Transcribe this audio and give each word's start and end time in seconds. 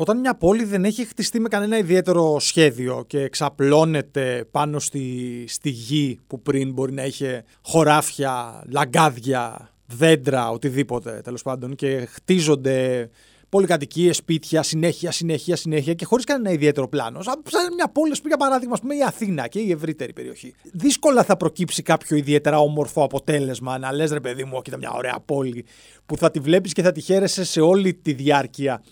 Όταν 0.00 0.18
μια 0.18 0.34
πόλη 0.34 0.64
δεν 0.64 0.84
έχει 0.84 1.04
χτιστεί 1.04 1.40
με 1.40 1.48
κανένα 1.48 1.78
ιδιαίτερο 1.78 2.38
σχέδιο 2.38 3.04
και 3.06 3.20
εξαπλώνεται 3.20 4.44
πάνω 4.50 4.78
στη, 4.78 5.44
στη 5.48 5.70
γη 5.70 6.18
που 6.26 6.42
πριν 6.42 6.72
μπορεί 6.72 6.92
να 6.92 7.04
είχε 7.04 7.44
χωράφια, 7.62 8.62
λαγκάδια, 8.68 9.70
δέντρα, 9.86 10.50
οτιδήποτε 10.50 11.20
τέλος 11.24 11.42
πάντων 11.42 11.74
και 11.74 12.08
χτίζονται 12.10 13.08
πολυκατοικίες, 13.48 14.16
σπίτια, 14.16 14.62
συνέχεια, 14.62 15.10
συνέχεια, 15.10 15.56
συνέχεια 15.56 15.94
και 15.94 16.04
χωρίς 16.04 16.24
κανένα 16.24 16.50
ιδιαίτερο 16.50 16.88
πλάνο. 16.88 17.22
Σαν 17.22 17.38
μια 17.74 17.88
πόλη, 17.92 18.14
για 18.26 18.36
παράδειγμα, 18.36 18.76
πούμε, 18.80 18.94
η 18.94 19.02
Αθήνα 19.02 19.48
και 19.48 19.58
η 19.58 19.70
ευρύτερη 19.70 20.12
περιοχή. 20.12 20.54
Δύσκολα 20.72 21.24
θα 21.24 21.36
προκύψει 21.36 21.82
κάποιο 21.82 22.16
ιδιαίτερα 22.16 22.58
όμορφο 22.58 23.02
αποτέλεσμα 23.02 23.78
να 23.78 23.92
λες 23.92 24.10
ρε 24.10 24.20
παιδί 24.20 24.44
μου, 24.44 24.62
κοίτα 24.62 24.76
μια 24.76 24.90
ωραία 24.92 25.18
πόλη 25.24 25.64
που 26.06 26.16
θα 26.16 26.30
τη 26.30 26.38
βλέπεις 26.38 26.72
και 26.72 26.82
θα 26.82 26.92
τη 26.92 27.00
χαίρεσαι 27.00 27.44
σε 27.44 27.60
όλη 27.60 27.94
τη 27.94 28.12
διάρκεια 28.12 28.82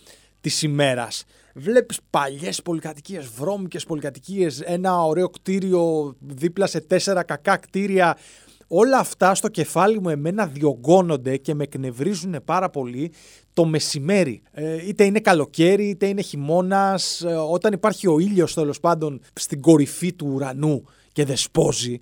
της 0.40 0.62
ημέρας. 0.62 1.24
Βλέπεις 1.54 1.98
παλιές 2.10 2.62
πολυκατοικίες, 2.62 3.26
βρώμικες 3.26 3.84
πολυκατοικίες, 3.84 4.60
ένα 4.60 5.02
ωραίο 5.02 5.28
κτίριο 5.28 6.14
δίπλα 6.20 6.66
σε 6.66 6.80
τέσσερα 6.80 7.22
κακά 7.22 7.56
κτίρια 7.56 8.16
όλα 8.68 8.98
αυτά 8.98 9.34
στο 9.34 9.48
κεφάλι 9.48 10.00
μου 10.00 10.08
εμένα 10.08 10.46
διωγγώνονται 10.46 11.36
και 11.36 11.54
με 11.54 11.62
εκνευρίζουν 11.62 12.36
πάρα 12.44 12.70
πολύ 12.70 13.12
το 13.52 13.64
μεσημέρι. 13.64 14.42
Ε, 14.52 14.86
είτε 14.88 15.04
είναι 15.04 15.20
καλοκαίρι, 15.20 15.88
είτε 15.88 16.06
είναι 16.06 16.22
χειμώνας, 16.22 17.20
ε, 17.20 17.34
όταν 17.34 17.72
υπάρχει 17.72 18.08
ο 18.08 18.18
ήλιος 18.18 18.54
τέλος 18.54 18.80
πάντων 18.80 19.20
στην 19.32 19.60
κορυφή 19.60 20.12
του 20.12 20.30
ουρανού 20.34 20.84
και 21.12 21.24
δεσπόζει. 21.24 21.98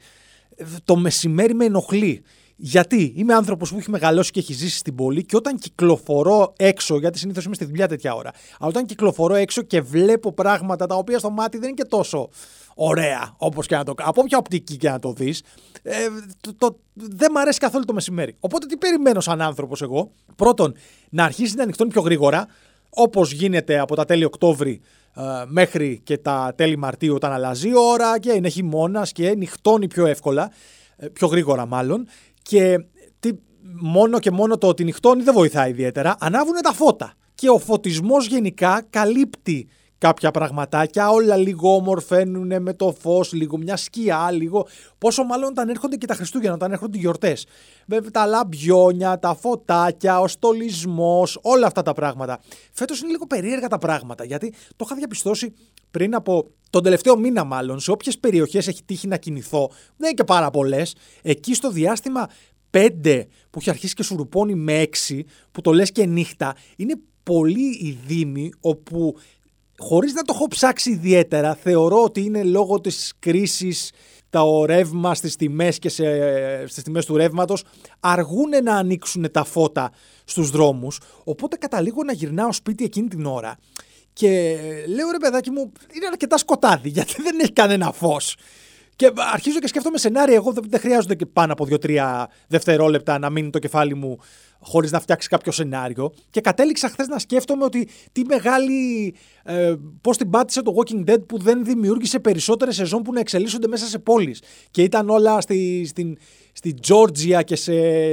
Ε, 0.57 0.65
το 0.85 0.97
μεσημέρι 0.97 1.55
με 1.55 1.65
ενοχλεί. 1.65 2.23
Γιατί; 2.57 3.13
Είμαι 3.17 3.35
άνθρωπος 3.35 3.71
που 3.71 3.79
έχει 3.79 3.91
μεγαλώσει 3.91 4.31
και 4.31 4.41
έχει 4.41 4.53
ζήσει 4.53 4.77
στην 4.77 4.95
πόλη 4.95 5.25
και 5.25 5.37
όταν 5.37 5.59
κυκλοφορώ 5.59 6.53
έξω, 6.57 6.99
γιατί 6.99 7.19
συνήθως 7.19 7.45
είμαι 7.45 7.55
στη 7.55 7.65
δουλειά 7.65 7.89
τέτοια 7.89 8.15
ώρα, 8.15 8.31
αλλά 8.59 8.69
όταν 8.69 8.87
κυκλοφορώ 8.87 9.35
έξω 9.35 9.63
και 9.63 9.81
βλέπω 9.81 10.33
πράγματα 10.33 10.87
τα 10.87 10.95
οποία 10.95 11.19
στο 11.19 11.31
μάτι 11.31 11.59
δεν 11.59 11.69
είναι 11.69 11.77
και 11.83 11.89
τόσο 11.89 12.29
ωραία, 12.75 13.35
όπως 13.37 13.67
και 13.67 13.77
να 13.77 13.85
το 13.85 13.95
Από 13.97 14.21
όποια 14.21 14.39
οπτική 14.39 14.77
και 14.77 14.89
να 14.89 14.99
το 14.99 15.13
δεις, 15.13 15.43
ε, 15.83 15.95
το, 16.59 16.79
δεν 16.93 17.31
μου 17.33 17.41
αρέσει 17.41 17.59
καθόλου 17.59 17.85
το 17.85 17.93
μεσημέρι. 17.93 18.37
Οπότε 18.41 18.67
τι 18.67 18.77
περιμένω 18.77 19.21
σαν 19.21 19.41
άνθρωπος 19.41 19.83
εγώ; 19.83 20.11
Πρώτον, 20.37 20.75
να 21.11 21.25
αρχίσει 21.25 21.55
να 21.57 21.63
ανοιχτώνει 21.63 21.91
πιο 21.91 22.01
γρήγορα, 22.01 22.47
όπως 22.91 23.33
γίνεται 23.33 23.79
από 23.79 23.97
τα 23.97 24.05
τέλη 24.05 24.25
Οκτώβρη 24.25 24.81
ε, 25.17 25.23
μέχρι 25.47 26.01
και 26.05 26.19
τα 26.19 26.53
τέλη 26.57 26.77
Μαρτίου 26.77 27.15
όταν 27.15 27.33
αλλάζει 27.33 27.69
η 27.69 27.77
ώρα 27.77 28.19
και 28.19 28.33
είναι 28.33 28.49
χειμώνας 28.49 29.13
και 29.13 29.35
νυχτώνει 29.35 29.89
πιο 29.89 30.07
εύκολα, 30.07 30.51
ε, 30.97 31.09
πιο 31.09 31.27
γρήγορα 31.27 31.67
μάλλον. 31.67 32.07
Και 32.49 32.85
τι, 33.21 33.31
μόνο 33.81 34.19
και 34.19 34.31
μόνο 34.31 34.59
το 34.59 34.67
ότι 34.69 34.85
νυχτώνει 34.85 35.23
δεν 35.23 35.35
βοηθάει 35.35 35.71
ιδιαίτερα. 35.71 36.17
Ανάβουν 36.19 36.55
τα 36.63 36.73
φώτα. 36.73 37.15
Και 37.35 37.51
ο 37.51 37.59
φωτισμός 37.59 38.27
γενικά 38.27 38.87
καλύπτει 38.91 39.69
κάποια 39.99 40.31
πραγματάκια, 40.31 41.11
όλα 41.11 41.37
λίγο 41.37 41.75
ομορφαίνουν 41.75 42.63
με 42.63 42.73
το 42.75 42.95
φως, 43.01 43.33
λίγο 43.33 43.57
μια 43.57 43.77
σκιά, 43.77 44.31
λίγο. 44.31 44.67
Πόσο 44.99 45.25
μάλλον 45.25 45.49
όταν 45.49 45.69
έρχονται 45.69 45.97
και 45.97 46.07
τα 46.07 46.15
Χριστούγεννα, 46.15 46.55
όταν 46.55 46.73
έρχονται 46.73 46.97
οι 46.97 47.01
γιορτές. 47.01 47.47
Βέβαια 47.87 48.11
τα 48.11 48.27
λαμπιόνια, 48.27 49.19
τα 49.19 49.35
φωτάκια, 49.35 50.21
ο 50.21 50.29
στολισμός, 50.29 51.39
όλα 51.43 51.67
αυτά 51.67 51.83
τα 51.83 51.93
πράγματα. 51.93 52.41
Φέτος 52.73 53.01
είναι 53.01 53.11
λίγο 53.11 53.27
περίεργα 53.27 53.69
τα 53.69 53.79
πράγματα 53.79 54.25
γιατί 54.25 54.55
το 54.77 54.85
είχα 54.87 54.95
διαπιστώσει 54.95 55.55
πριν 55.91 56.15
από 56.15 56.51
τον 56.71 56.83
τελευταίο 56.83 57.19
μήνα, 57.19 57.45
μάλλον, 57.45 57.81
σε 57.81 57.91
όποιες 57.91 58.19
περιοχές 58.19 58.69
έχει 58.69 58.83
τύχει 58.85 59.07
να 59.07 59.17
κινηθώ. 59.17 59.69
Δεν 59.69 60.09
είναι 60.09 60.13
και 60.13 60.25
πάρα 60.25 60.51
πολλές. 60.51 60.95
Εκεί 61.23 61.55
στο 61.55 61.71
διάστημα 61.71 62.29
5 62.71 63.25
που 63.51 63.59
έχει 63.59 63.71
αρχίσει 63.71 63.95
και 63.95 64.03
σουρουπώνει 64.03 64.55
με 64.55 64.83
6, 65.09 65.21
που 65.53 65.61
το 65.61 65.73
λες 65.73 65.93
και 65.93 66.07
νύχτα, 66.07 66.57
είναι 66.77 66.95
πολύ 67.23 67.69
οι 67.81 67.99
δήμοι 68.07 68.53
όπου 68.61 69.17
χωρίς 69.79 70.13
να 70.13 70.23
το 70.23 70.33
έχω 70.37 70.49
ψάξει 70.49 70.91
ιδιαίτερα, 70.91 71.55
θεωρώ 71.55 72.03
ότι 72.03 72.21
είναι 72.21 72.43
λόγω 72.43 72.81
της 72.81 73.13
κρίσης 73.19 73.91
τα 74.31 74.43
ρεύμα 74.67 75.15
στις 75.15 75.37
τιμές 75.37 75.79
και 75.79 75.89
σε, 75.89 76.05
στις 76.67 76.83
τιμές 76.83 77.07
του 77.07 77.17
ρεύματος 77.17 77.65
αργούν 78.01 78.51
να 78.63 78.75
ανοίξουν 78.75 79.31
τα 79.31 79.45
φώτα 79.45 79.93
στους 80.25 80.51
δρόμους, 80.51 81.01
οπότε 81.25 81.57
καταλήγω 81.57 82.05
να 82.05 82.13
γυρνάω 82.13 82.53
σπίτι 82.53 82.85
εκείνη 82.85 83.09
την 83.09 83.27
ώρα 83.27 83.57
και 84.17 84.57
λέω 84.87 85.11
ρε 85.11 85.19
παιδάκι 85.21 85.51
μου 85.51 85.73
είναι 85.95 86.07
αρκετά 86.11 86.39
σκοτάδι 86.39 86.89
γιατί 86.89 87.15
δεν 87.27 87.39
έχει 87.41 87.53
κανένα 87.53 87.93
φως. 87.93 88.37
Και 88.97 89.13
αρχίζω 89.33 89.59
και 89.59 89.67
σκέφτομαι 89.67 89.99
σενάρια. 89.99 90.35
Εγώ 90.35 90.55
δεν 90.69 90.81
χρειάζονται 90.81 91.15
και 91.15 91.27
πάνω 91.27 91.53
από 91.53 91.67
2-3 91.71 92.25
δευτερόλεπτα 92.49 93.19
να 93.19 93.31
μείνει 93.31 93.51
το 93.51 93.59
κεφάλι 93.59 93.95
μου 93.95 94.19
χωρίς 94.61 94.91
να 94.91 95.01
φτιάξει 95.01 95.29
κάποιο 95.29 95.53
σενάριο. 95.53 96.13
Και 96.31 96.41
κατέληξα 96.41 96.89
χθες 96.89 97.07
να 97.07 97.19
σκέφτομαι 97.19 97.65
ότι 97.65 97.89
τι 98.13 98.25
μεγάλη. 98.25 99.15
Ε, 99.45 99.75
Πώς 100.01 100.17
την 100.17 100.31
πάτησε 100.31 100.63
το 100.63 100.75
Walking 100.77 101.11
Dead 101.11 101.27
που 101.27 101.39
δεν 101.39 101.65
δημιούργησε 101.65 102.19
περισσότερες 102.19 102.75
σεζόν 102.75 103.03
που 103.03 103.13
να 103.13 103.21
εξελίσσονται 103.21 103.69
μέσα 103.69 103.87
σε 103.87 103.99
πόλεις. 103.99 104.43
Και 104.71 104.83
ήταν 104.83 105.11
όλα 105.11 105.41
στη, 105.41 105.85
στην, 105.87 106.19
στη 106.53 106.75
Georgia 106.89 107.41
και 107.45 107.57
σε 107.57 107.73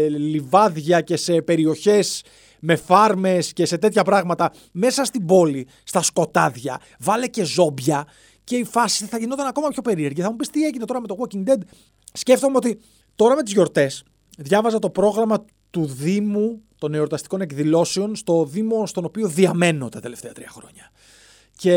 λιβάδια 0.09 1.01
και 1.01 1.15
σε 1.15 1.41
περιοχές 1.41 2.23
με 2.65 2.75
φάρμες 2.75 3.53
και 3.53 3.65
σε 3.65 3.77
τέτοια 3.77 4.03
πράγματα 4.03 4.51
μέσα 4.71 5.05
στην 5.05 5.25
πόλη, 5.25 5.67
στα 5.83 6.01
σκοτάδια. 6.01 6.79
Βάλε 6.99 7.27
και 7.27 7.43
ζόμπια 7.43 8.07
και 8.43 8.55
η 8.55 8.63
φάση 8.63 9.05
θα 9.05 9.17
γινόταν 9.17 9.47
ακόμα 9.47 9.67
πιο 9.67 9.81
περίεργη. 9.81 10.21
Θα 10.21 10.29
μου 10.29 10.35
πεις 10.35 10.49
τι 10.49 10.65
έγινε 10.65 10.85
τώρα 10.85 11.01
με 11.01 11.07
το 11.07 11.15
Walking 11.19 11.49
Dead. 11.49 11.57
Σκέφτομαι 12.13 12.57
ότι 12.57 12.79
τώρα 13.15 13.35
με 13.35 13.43
τις 13.43 13.53
γιορτές 13.53 14.03
διάβαζα 14.37 14.79
το 14.79 14.89
πρόγραμμα 14.89 15.45
του 15.69 15.85
Δήμου 15.85 16.61
των 16.77 16.93
εορταστικών 16.93 17.41
εκδηλώσεων 17.41 18.15
στο 18.15 18.45
Δήμο 18.45 18.87
στον 18.87 19.05
οποίο 19.05 19.27
διαμένω 19.27 19.89
τα 19.89 19.99
τελευταία 19.99 20.31
τρία 20.31 20.49
χρόνια. 20.49 20.91
Και 21.57 21.73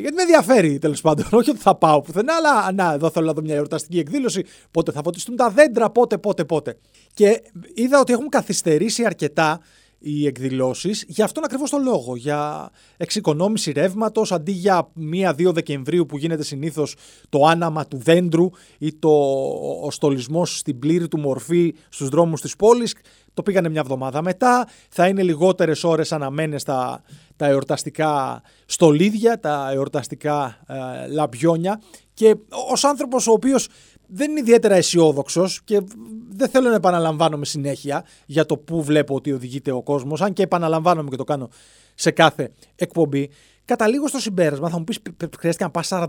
γιατί 0.00 0.14
με 0.14 0.22
ενδιαφέρει 0.22 0.78
τέλος 0.78 1.00
πάντων. 1.00 1.26
Όχι 1.30 1.50
ότι 1.50 1.58
θα 1.58 1.74
πάω 1.74 2.00
πουθενά, 2.00 2.34
αλλά 2.34 2.72
να, 2.72 2.92
εδώ 2.92 3.10
θέλω 3.10 3.26
να 3.26 3.32
δω 3.32 3.42
μια 3.42 3.54
εορταστική 3.54 3.98
εκδήλωση. 3.98 4.44
Πότε 4.70 4.92
θα 4.92 5.02
φωτιστούν 5.02 5.36
τα 5.36 5.50
δέντρα, 5.50 5.90
πότε, 5.90 6.18
πότε, 6.18 6.44
πότε. 6.44 6.76
Και 7.14 7.42
είδα 7.74 8.00
ότι 8.00 8.12
έχουν 8.12 8.28
καθυστερήσει 8.28 9.04
αρκετά 9.04 9.60
οι 10.06 10.26
εκδηλώσεις 10.26 11.04
για 11.08 11.24
αυτόν 11.24 11.44
ακριβώς 11.44 11.70
τον 11.70 11.82
λόγο, 11.82 12.16
για 12.16 12.70
εξοικονόμηση 12.96 13.72
ρεύματος 13.72 14.32
αντί 14.32 14.52
για 14.52 14.88
1-2 15.36 15.52
Δεκεμβρίου 15.52 16.06
που 16.06 16.16
γίνεται 16.18 16.42
συνήθως 16.42 16.94
το 17.28 17.44
άναμα 17.46 17.86
του 17.86 17.96
δέντρου 17.96 18.50
ή 18.78 18.94
το, 18.94 19.08
ο 19.82 19.90
στολισμός 19.90 20.58
στην 20.58 20.78
πλήρη 20.78 21.08
του 21.08 21.18
μορφή 21.18 21.74
στους 21.88 22.08
δρόμους 22.08 22.40
της 22.40 22.56
πόλης, 22.56 22.94
το 23.34 23.42
πήγανε 23.42 23.68
μια 23.68 23.80
εβδομάδα 23.80 24.22
μετά, 24.22 24.68
θα 24.88 25.08
είναι 25.08 25.22
λιγότερες 25.22 25.84
ώρες 25.84 26.12
αναμένες 26.12 26.62
τα, 26.62 27.02
τα 27.36 27.46
εορταστικά 27.46 28.42
στολίδια, 28.66 29.40
τα 29.40 29.70
εορταστικά 29.72 30.58
ε, 30.66 31.06
λαμπιόνια. 31.12 31.80
Και 32.14 32.36
ως 32.70 32.84
άνθρωπος 32.84 33.26
ο 33.26 33.32
οποίος 33.32 33.68
δεν 34.16 34.30
είναι 34.30 34.40
ιδιαίτερα 34.40 34.74
αισιόδοξος 34.74 35.62
και 35.64 35.82
δεν 36.28 36.48
θέλω 36.48 36.68
να 36.68 36.74
επαναλαμβάνομαι 36.74 37.44
συνέχεια 37.44 38.04
για 38.26 38.46
το 38.46 38.56
πού 38.56 38.82
βλέπω 38.82 39.14
ότι 39.14 39.32
οδηγείται 39.32 39.70
ο 39.70 39.82
κόσμος, 39.82 40.22
αν 40.22 40.32
και 40.32 40.42
επαναλαμβάνομαι 40.42 41.10
και 41.10 41.16
το 41.16 41.24
κάνω 41.24 41.48
σε 41.94 42.10
κάθε 42.10 42.52
εκπομπή. 42.76 43.30
Καταλήγω 43.64 44.08
στο 44.08 44.18
συμπέρασμα, 44.18 44.68
θα 44.68 44.78
μου 44.78 44.84
πεις 44.84 44.98
χρειάστηκε 45.38 45.64
να 45.64 45.70
πας 45.70 45.88
41 45.92 46.06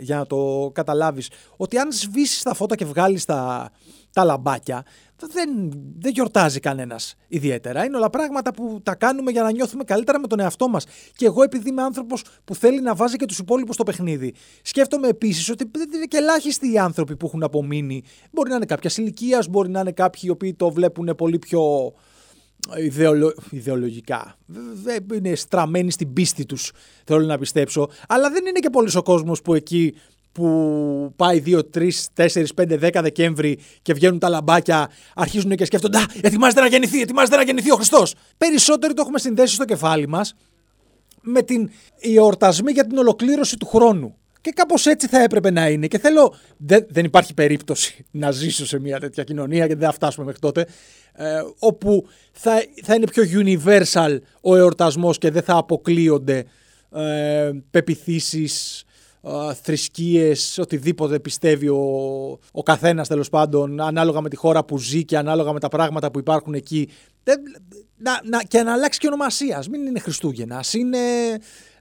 για 0.00 0.16
να 0.16 0.26
το 0.26 0.70
καταλάβεις, 0.74 1.30
ότι 1.56 1.78
αν 1.78 1.92
σβήσεις 1.92 2.42
τα 2.42 2.54
φώτα 2.54 2.74
και 2.74 2.84
βγάλεις 2.84 3.24
τα, 3.24 3.70
τα 4.12 4.24
λαμπάκια, 4.24 4.84
δεν, 5.16 5.72
δεν 5.98 6.12
γιορτάζει 6.12 6.60
κανένας 6.60 7.14
ιδιαίτερα. 7.28 7.84
Είναι 7.84 7.96
όλα 7.96 8.10
πράγματα 8.10 8.54
που 8.54 8.80
τα 8.82 8.94
κάνουμε 8.94 9.30
για 9.30 9.42
να 9.42 9.52
νιώθουμε 9.52 9.84
καλύτερα 9.84 10.20
με 10.20 10.26
τον 10.26 10.40
εαυτό 10.40 10.68
μας. 10.68 10.86
Και 11.16 11.26
εγώ, 11.26 11.42
επειδή 11.42 11.68
είμαι 11.68 11.82
άνθρωπος 11.82 12.24
που 12.44 12.54
θέλει 12.54 12.80
να 12.80 12.94
βάζει 12.94 13.16
και 13.16 13.26
τους 13.26 13.38
υπόλοιπους 13.38 13.74
στο 13.74 13.84
παιχνίδι, 13.84 14.34
σκέφτομαι 14.62 15.08
επίσης 15.08 15.48
ότι 15.50 15.70
δεν 15.72 15.90
είναι 15.94 16.04
και 16.04 16.16
ελάχιστοι 16.16 16.72
οι 16.72 16.78
άνθρωποι 16.78 17.16
που 17.16 17.26
έχουν 17.26 17.42
απομείνει. 17.42 18.02
Μπορεί 18.32 18.50
να 18.50 18.56
είναι 18.56 18.66
κάποια 18.66 18.90
ηλικία, 18.96 19.44
μπορεί 19.50 19.68
να 19.68 19.80
είναι 19.80 19.92
κάποιοι 19.92 20.22
οι 20.24 20.30
οποίοι 20.30 20.54
το 20.54 20.70
βλέπουν 20.70 21.14
πολύ 21.16 21.38
πιο 21.38 21.92
ιδεολο... 22.76 23.34
ιδεολογικά. 23.50 24.38
Είναι 25.14 25.34
στραμμένοι 25.34 25.90
στην 25.90 26.12
πίστη 26.12 26.46
τους, 26.46 26.72
θέλω 27.04 27.26
να 27.26 27.38
πιστέψω. 27.38 27.88
Αλλά 28.08 28.30
δεν 28.30 28.46
είναι 28.46 28.58
και 28.58 28.70
πολλοί 28.70 28.96
ο 28.96 29.02
κόσμος 29.02 29.42
που 29.42 29.54
εκεί 29.54 29.94
που 30.34 31.12
πάει 31.16 31.42
2, 31.46 31.60
3, 31.74 31.90
4, 32.16 32.44
5, 32.56 32.78
10 32.80 33.00
Δεκέμβρη 33.02 33.58
και 33.82 33.92
βγαίνουν 33.92 34.18
τα 34.18 34.28
λαμπάκια, 34.28 34.90
αρχίζουν 35.14 35.56
και 35.56 35.64
σκέφτονται 35.64 35.98
Α, 35.98 36.06
ετοιμάζεται 36.20 36.60
να 36.60 36.66
γεννηθεί, 36.66 37.00
ετοιμάζεται 37.00 37.36
να 37.36 37.42
γεννηθεί 37.42 37.72
ο 37.72 37.74
Χριστός. 37.74 38.14
Περισσότεροι 38.36 38.94
το 38.94 39.00
έχουμε 39.02 39.18
συνδέσει 39.18 39.54
στο 39.54 39.64
κεφάλι 39.64 40.08
μας 40.08 40.34
με 41.20 41.42
την 41.42 41.70
εορτασμή 42.00 42.72
για 42.72 42.86
την 42.86 42.98
ολοκλήρωση 42.98 43.56
του 43.56 43.66
χρόνου. 43.66 44.16
Και 44.40 44.50
κάπως 44.50 44.86
έτσι 44.86 45.06
θα 45.06 45.22
έπρεπε 45.22 45.50
να 45.50 45.68
είναι. 45.68 45.86
Και 45.86 45.98
θέλω. 45.98 46.34
Δεν, 46.56 46.86
δεν 46.88 47.04
υπάρχει 47.04 47.34
περίπτωση 47.34 48.04
να 48.10 48.30
ζήσω 48.30 48.66
σε 48.66 48.78
μια 48.78 49.00
τέτοια 49.00 49.24
κοινωνία, 49.24 49.66
γιατί 49.66 49.74
δεν 49.74 49.88
θα 49.88 49.94
φτάσουμε 49.94 50.24
μέχρι 50.24 50.40
τότε. 50.40 50.66
Ε, 51.12 51.40
όπου 51.58 52.06
θα, 52.32 52.62
θα 52.82 52.94
είναι 52.94 53.06
πιο 53.06 53.24
universal 53.42 54.18
ο 54.40 54.56
εορτασμός 54.56 55.18
και 55.18 55.30
δεν 55.30 55.42
θα 55.42 55.56
αποκλείονται 55.56 56.44
ε, 56.94 57.50
πεπιθήσεις 57.70 58.84
θρησκείες, 59.62 60.58
οτιδήποτε 60.58 61.20
πιστεύει 61.20 61.68
ο, 61.68 61.82
ο 62.52 62.62
καθένας 62.62 63.08
τέλος 63.08 63.28
πάντων, 63.28 63.80
ανάλογα 63.80 64.20
με 64.20 64.28
τη 64.28 64.36
χώρα 64.36 64.64
που 64.64 64.78
ζει 64.78 65.04
και 65.04 65.16
ανάλογα 65.16 65.52
με 65.52 65.60
τα 65.60 65.68
πράγματα 65.68 66.10
που 66.10 66.18
υπάρχουν 66.18 66.54
εκεί. 66.54 66.88
Να, 67.96 68.20
να, 68.24 68.42
και 68.42 68.62
να 68.62 68.72
αλλάξει 68.72 68.98
και 68.98 69.06
ονομασία. 69.06 69.64
Μην 69.70 69.86
είναι 69.86 69.98
Χριστούγεννας. 69.98 70.74
είναι 70.74 70.98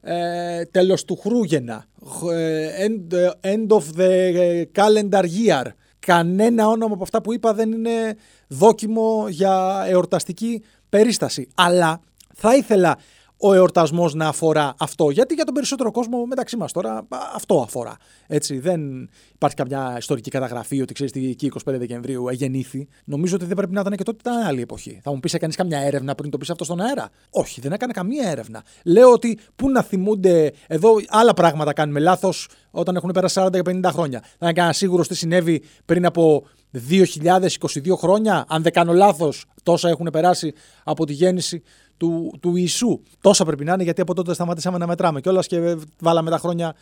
ε, 0.02 0.66
τέλος 0.66 1.06
του 1.06 1.16
Χρούγεννα, 1.16 1.86
ε, 2.32 2.88
end, 2.88 3.16
end 3.42 3.68
of 3.68 3.84
the 3.98 4.64
calendar 4.72 5.24
year. 5.24 5.66
Κανένα 6.00 6.68
όνομα 6.68 6.94
από 6.94 7.04
αυτά 7.04 7.22
που 7.22 7.34
είπα 7.34 7.54
δεν 7.54 7.72
είναι 7.72 8.16
δόκιμο 8.48 9.26
για 9.30 9.84
εορταστική 9.88 10.64
περίσταση. 10.90 11.48
Αλλά 11.56 12.02
θα 12.34 12.56
ήθελα 12.56 12.98
ο 13.38 13.54
εορτασμός 13.54 14.14
να 14.14 14.28
αφορά 14.28 14.74
αυτό. 14.80 15.10
Γιατί 15.10 15.34
για 15.34 15.46
τον 15.46 15.54
περισσότερο 15.54 15.92
κόσμο 15.92 16.26
μεταξύ 16.26 16.58
μας 16.58 16.72
τώρα 16.72 17.08
αυτό 17.34 17.62
αφορά. 17.62 17.98
Έτσι, 18.28 18.60
δεν 18.60 19.10
υπάρχει 19.34 19.56
καμιά 19.56 19.96
ιστορική 19.98 20.30
καταγραφή 20.30 20.82
ότι 20.82 20.94
ξέρεις 20.94 21.12
τι 21.12 21.30
εκεί 21.30 21.52
25 21.66 21.74
Δεκεμβρίου 21.78 22.30
γεννήθη. 22.30 22.88
Νομίζω 23.06 23.36
ότι 23.36 23.46
δεν 23.46 23.56
πρέπει 23.56 23.74
να 23.74 23.80
ήταν 23.80 23.96
και 23.96 24.04
τότε 24.04 24.18
ήταν 24.20 24.46
άλλη 24.46 24.62
εποχή. 24.62 25.00
Θα 25.04 25.12
μου 25.12 25.20
πεις, 25.20 25.34
έκανες 25.34 25.56
καμιά 25.56 25.80
έρευνα 25.80 26.16
πριν 26.16 26.30
το 26.32 26.38
πεις 26.38 26.50
αυτό 26.50 26.64
στον 26.64 26.82
αέρα; 26.82 27.10
Όχι, 27.30 27.62
δεν 27.62 27.72
έκανε 27.72 27.94
καμία 27.94 28.30
έρευνα. 28.30 28.64
Λέω 28.84 29.12
ότι 29.12 29.40
πού 29.56 29.70
να 29.70 29.82
θυμούνται. 29.82 30.54
Εδώ 30.68 30.90
άλλα 31.08 31.34
πράγματα 31.34 31.74
κάνουμε 31.74 32.00
λάθος 32.00 32.48
όταν 32.72 32.96
έχουν 32.96 33.12
περάσει 33.14 33.42
40 33.44 33.50
και 33.52 33.62
50 33.66 33.90
χρόνια. 33.94 34.20
Θα 34.20 34.28
είναι 34.40 34.54
κανένας 34.54 34.78
σίγουρος 34.78 35.08
τι 35.08 35.16
συνέβη 35.16 35.64
πριν 35.86 36.06
από 36.06 36.44
2022 36.74 37.98
χρόνια, 37.98 38.46
αν 38.48 38.62
δεν 38.62 38.72
κάνω 38.72 38.94
λάθος, 38.94 39.46
τόσα 39.64 39.90
έχουν 39.90 40.08
περάσει 40.12 40.54
από 40.84 41.06
τη 41.06 41.14
γέννηση 41.14 41.64
του, 42.04 42.34
του 42.42 42.56
Ιησού. 42.56 43.00
Τόσα 43.22 43.46
πρέπει 43.46 43.64
να 43.64 43.74
είναι 43.74 43.84
γιατί 43.84 44.02
από 44.02 44.14
τότε 44.14 44.34
σταματήσαμε 44.34 44.78
να 44.78 44.88
μετράμε 44.88 45.22
κιόλας 45.22 45.48
και 45.48 45.78
βάλαμε 46.00 46.30
τα 46.30 46.38
χρόνια 46.38 46.76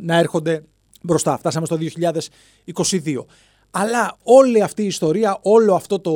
να 0.00 0.16
έρχονται 0.16 0.64
μπροστά. 1.02 1.38
Φτάσαμε 1.38 1.66
στο 1.66 1.76
2022. 1.76 3.24
Αλλά 3.76 4.16
όλη 4.22 4.62
αυτή 4.62 4.82
η 4.82 4.86
ιστορία, 4.86 5.38
όλο 5.42 5.74
αυτό 5.74 6.00
το, 6.00 6.12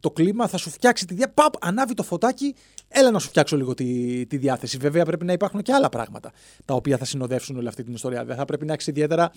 το 0.00 0.10
κλίμα 0.10 0.46
θα 0.48 0.56
σου 0.56 0.70
φτιάξει 0.70 1.06
τη 1.06 1.14
διάθεση. 1.14 1.34
Παπ, 1.34 1.64
ανάβει 1.64 1.94
το 1.94 2.02
φωτάκι, 2.02 2.54
έλα 2.88 3.10
να 3.10 3.18
σου 3.18 3.28
φτιάξω 3.28 3.56
λίγο 3.56 3.74
τη, 3.74 4.26
τη 4.26 4.36
διάθεση. 4.36 4.78
Βέβαια, 4.78 5.04
πρέπει 5.04 5.24
να 5.24 5.32
υπάρχουν 5.32 5.62
και 5.62 5.72
άλλα 5.72 5.88
πράγματα 5.88 6.32
τα 6.64 6.74
οποία 6.74 6.96
θα 6.96 7.04
συνοδεύσουν 7.04 7.56
όλη 7.56 7.68
αυτή 7.68 7.82
την 7.82 7.94
ιστορία. 7.94 8.24
Δεν 8.24 8.36
θα 8.36 8.44
πρέπει 8.44 8.66
να 8.66 8.72
έχεις 8.72 8.86
ιδιαίτερα 8.86 9.30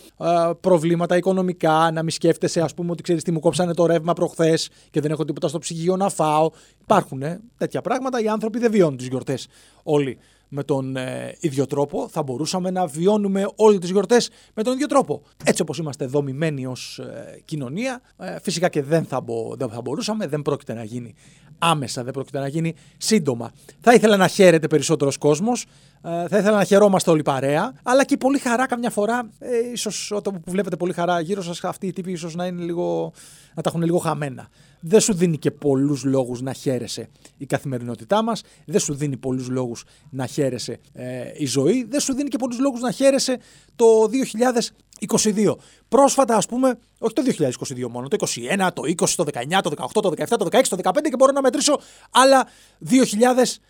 προβλήματα 0.59 1.17
οικονομικά, 1.17 1.91
να 1.91 2.03
μην 2.03 2.11
σκέφτεσαι, 2.11 2.61
ας 2.61 2.73
πούμε, 2.73 2.91
ότι 2.91 3.03
ξέρεις 3.03 3.23
τι 3.23 3.31
μου 3.31 3.39
κόψανε 3.39 3.73
το 3.73 3.85
ρεύμα 3.85 4.13
προχθές 4.13 4.69
και 4.89 5.01
δεν 5.01 5.11
έχω 5.11 5.25
τίποτα 5.25 5.47
στο 5.47 5.59
ψυγείο 5.59 5.95
να 5.95 6.09
φάω. 6.09 6.49
Υπάρχουν 6.81 7.23
τέτοια 7.57 7.81
πράγματα. 7.81 8.21
Οι 8.21 8.27
άνθρωποι 8.27 8.59
δεν 8.59 8.71
βιώνουν 8.71 8.97
τις 8.97 9.07
γιορτές 9.07 9.47
όλοι 9.83 10.17
με 10.49 10.63
τον 10.63 10.95
ε, 10.95 11.35
ίδιο 11.39 11.65
τρόπο, 11.65 12.07
θα 12.07 12.23
μπορούσαμε 12.23 12.71
να 12.71 12.87
βιώνουμε 12.87 13.45
όλες 13.55 13.79
τις 13.79 13.89
γιορτές 13.89 14.29
με 14.53 14.63
τον 14.63 14.73
ίδιο 14.73 14.87
τρόπο. 14.87 15.21
Έτσι 15.45 15.61
όπως 15.61 15.77
είμαστε 15.77 16.05
δομημένοι 16.05 16.65
ως 16.65 16.99
ε, 16.99 17.41
κοινωνία, 17.45 18.01
ε, 18.17 18.39
φυσικά 18.41 18.69
και 18.69 18.83
δεν 18.83 19.05
θα, 19.05 19.21
μπο, 19.21 19.55
δεν 19.55 19.69
θα 19.69 19.81
μπορούσαμε, 19.81 20.27
δεν 20.27 20.41
πρόκειται 20.41 20.73
να 20.73 20.83
γίνει 20.83 21.15
άμεσα, 21.59 22.03
δεν 22.03 22.13
πρόκειται 22.13 22.39
να 22.39 22.47
γίνει 22.47 22.73
σύντομα. 22.97 23.51
Θα 23.81 23.93
ήθελα 23.93 24.17
να 24.17 24.27
χαίρεται 24.27 24.67
περισσότερος 24.67 25.17
κόσμος, 25.17 25.65
ε, 26.01 26.27
θα 26.27 26.37
ήθελα 26.37 26.57
να 26.57 26.63
χαιρόμαστε 26.63 27.09
όλοι 27.09 27.21
παρέα, 27.21 27.73
αλλά 27.83 28.05
και 28.05 28.17
πολύ 28.17 28.37
χαρά 28.37 28.67
καμιά 28.67 28.89
φορά, 28.89 29.29
ε, 29.39 29.71
ίσως 29.73 30.11
όταν 30.11 30.33
που 30.33 30.51
βλέπετε 30.51 30.75
πολύ 30.75 30.93
χαρά 30.93 31.19
γύρω 31.19 31.41
σας 31.41 31.63
αυτοί 31.63 31.87
οι 31.87 31.93
τύποι 31.93 32.11
ίσως 32.11 32.35
να, 32.35 32.45
είναι 32.45 32.63
λίγο, 32.63 33.13
να 33.55 33.61
τα 33.61 33.69
έχουν 33.69 33.83
λίγο 33.83 33.97
χαμένα 33.97 34.49
δεν 34.79 34.99
σου 34.99 35.13
δίνει 35.13 35.37
και 35.37 35.51
πολλούς 35.51 36.03
λόγους 36.03 36.41
να 36.41 36.53
χαίρεσαι 36.53 37.09
η 37.37 37.45
καθημερινότητά 37.45 38.23
μας, 38.23 38.41
δεν 38.65 38.79
σου 38.79 38.93
δίνει 38.93 39.17
πολλούς 39.17 39.49
λόγους 39.49 39.83
να 40.09 40.25
χαίρεσαι 40.25 40.79
ε, 40.93 41.31
η 41.37 41.45
ζωή, 41.45 41.83
δεν 41.89 41.99
σου 41.99 42.13
δίνει 42.13 42.29
και 42.29 42.37
πολλούς 42.37 42.59
λόγους 42.59 42.81
να 42.81 42.91
χαίρεσαι 42.91 43.39
το 43.75 44.07
2022. 45.07 45.55
Πρόσφατα, 45.87 46.35
ας 46.35 46.45
πούμε, 46.45 46.77
όχι 46.99 47.13
το 47.13 47.21
2022 47.21 47.87
μόνο, 47.89 48.07
το 48.07 48.17
2021, 48.19 48.69
το 48.73 48.81
20, 48.85 49.09
το 49.15 49.23
19, 49.23 49.61
το 49.61 49.69
18, 49.69 50.01
το 50.01 50.11
17, 50.17 50.25
το 50.37 50.47
16, 50.51 50.61
το 50.69 50.77
15 50.83 50.91
και 51.01 51.15
μπορώ 51.17 51.31
να 51.31 51.41
μετρήσω 51.41 51.79
άλλα 52.11 52.47
2008 52.89 52.97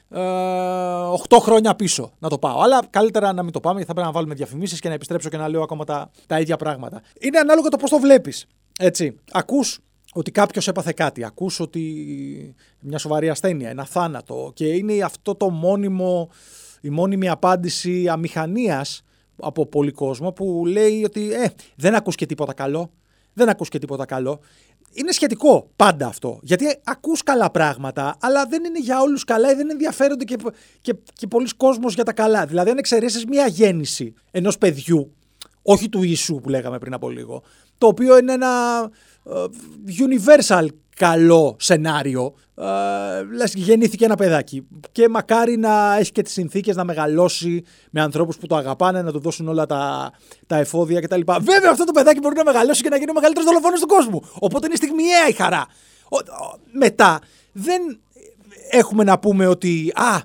ε, 0.09 1.39
χρόνια 1.39 1.75
πίσω 1.75 2.11
να 2.19 2.29
το 2.29 2.37
πάω. 2.37 2.61
Αλλά 2.61 2.79
καλύτερα 2.89 3.33
να 3.33 3.43
μην 3.43 3.51
το 3.51 3.59
πάμε 3.59 3.75
γιατί 3.75 3.87
θα 3.87 3.93
πρέπει 3.93 4.07
να 4.07 4.13
βάλουμε 4.13 4.35
διαφημίσεις 4.35 4.79
και 4.79 4.87
να 4.87 4.93
επιστρέψω 4.93 5.29
και 5.29 5.37
να 5.37 5.47
λέω 5.47 5.61
ακόμα 5.61 5.85
τα, 5.85 6.11
τα 6.27 6.39
ίδια 6.39 6.57
πράγματα. 6.57 7.01
Είναι 7.19 7.39
ανάλογο 7.39 7.69
το 7.69 7.77
πώς 7.77 7.89
το 7.89 7.99
βλέπεις. 7.99 8.45
Έτσι, 8.79 9.19
ακούς 9.31 9.79
ότι 10.13 10.31
κάποιος 10.31 10.67
έπαθε 10.67 10.91
κάτι, 10.91 11.23
ακούς 11.25 11.59
ότι 11.59 12.55
μια 12.79 12.97
σοβαρή 12.97 13.29
ασθένεια, 13.29 13.69
ένα 13.69 13.85
θάνατο 13.85 14.51
και 14.53 14.65
είναι 14.65 15.03
αυτό 15.03 15.35
το 15.35 15.49
μόνιμο, 15.49 16.29
η 16.81 16.89
μόνιμη 16.89 17.29
απάντηση 17.29 18.07
αμηχανίας 18.07 19.03
από 19.41 19.65
πολλοί 19.65 19.91
κόσμο 19.91 20.31
που 20.31 20.63
λέει 20.65 21.03
ότι 21.03 21.33
ε, 21.33 21.47
δεν 21.75 21.95
ακούς 21.95 22.15
και 22.15 22.25
τίποτα 22.25 22.53
καλό, 22.53 22.91
δεν 23.33 23.49
ακούς 23.49 23.69
και 23.69 23.79
τίποτα 23.79 24.05
καλό. 24.05 24.39
Είναι 24.93 25.11
σχετικό 25.11 25.69
πάντα 25.75 26.07
αυτό, 26.07 26.39
γιατί 26.41 26.79
ακούς 26.83 27.23
καλά 27.23 27.51
πράγματα, 27.51 28.17
αλλά 28.21 28.45
δεν 28.45 28.63
είναι 28.63 28.79
για 28.79 29.01
όλους 29.01 29.23
καλά 29.23 29.51
ή 29.51 29.55
δεν 29.55 29.69
ενδιαφέρονται 29.69 30.23
και, 30.23 30.35
και, 30.81 30.95
και 31.13 31.27
πολλοί 31.27 31.49
κόσμος 31.57 31.93
για 31.93 32.03
τα 32.03 32.13
καλά. 32.13 32.45
Δηλαδή 32.45 32.69
αν 32.69 32.77
εξαιρέσεις 32.77 33.25
μια 33.25 33.47
γέννηση 33.47 34.13
ενός 34.31 34.57
παιδιού, 34.57 35.13
όχι 35.61 35.89
του 35.89 36.03
Ιησού 36.03 36.35
που 36.35 36.49
λέγαμε 36.49 36.77
πριν 36.77 36.93
από 36.93 37.09
λίγο, 37.09 37.43
το 37.77 37.87
οποίο 37.87 38.17
είναι 38.17 38.33
ένα 38.33 38.81
ε, 38.83 38.87
universal 39.87 40.67
καλό 40.99 41.55
σενάριο. 41.59 42.33
Ε, 42.55 42.65
λες, 43.35 43.53
γεννήθηκε 43.53 44.05
ένα 44.05 44.15
παιδάκι 44.15 44.67
και 44.91 45.09
μακάρι 45.09 45.57
να 45.57 45.97
έχει 45.97 46.11
και 46.11 46.21
τις 46.21 46.33
συνθήκες 46.33 46.75
να 46.75 46.83
μεγαλώσει 46.83 47.63
με 47.91 48.01
ανθρώπους 48.01 48.37
που 48.37 48.47
το 48.47 48.55
αγαπάνε, 48.55 49.01
να 49.01 49.11
του 49.11 49.19
δώσουν 49.19 49.47
όλα 49.47 49.65
τα, 49.65 50.11
τα 50.47 50.57
εφόδια 50.57 50.99
κτλ. 50.99 51.21
Βέβαια 51.25 51.69
αυτό 51.71 51.83
το 51.83 51.91
παιδάκι 51.91 52.19
μπορεί 52.19 52.35
να 52.35 52.43
μεγαλώσει 52.43 52.81
και 52.81 52.89
να 52.89 52.97
γίνει 52.97 53.09
ο 53.11 53.13
μεγαλύτερος 53.13 53.47
δολοφόνος 53.47 53.79
του 53.79 53.87
κόσμου. 53.87 54.21
Οπότε 54.39 54.65
είναι 54.65 54.75
στιγμιαία 54.75 55.27
η 55.29 55.31
χαρά. 55.33 55.65
μετά 56.71 57.19
δεν 57.51 57.99
έχουμε 58.69 59.03
να 59.03 59.19
πούμε 59.19 59.47
ότι 59.47 59.91
α, 59.95 60.19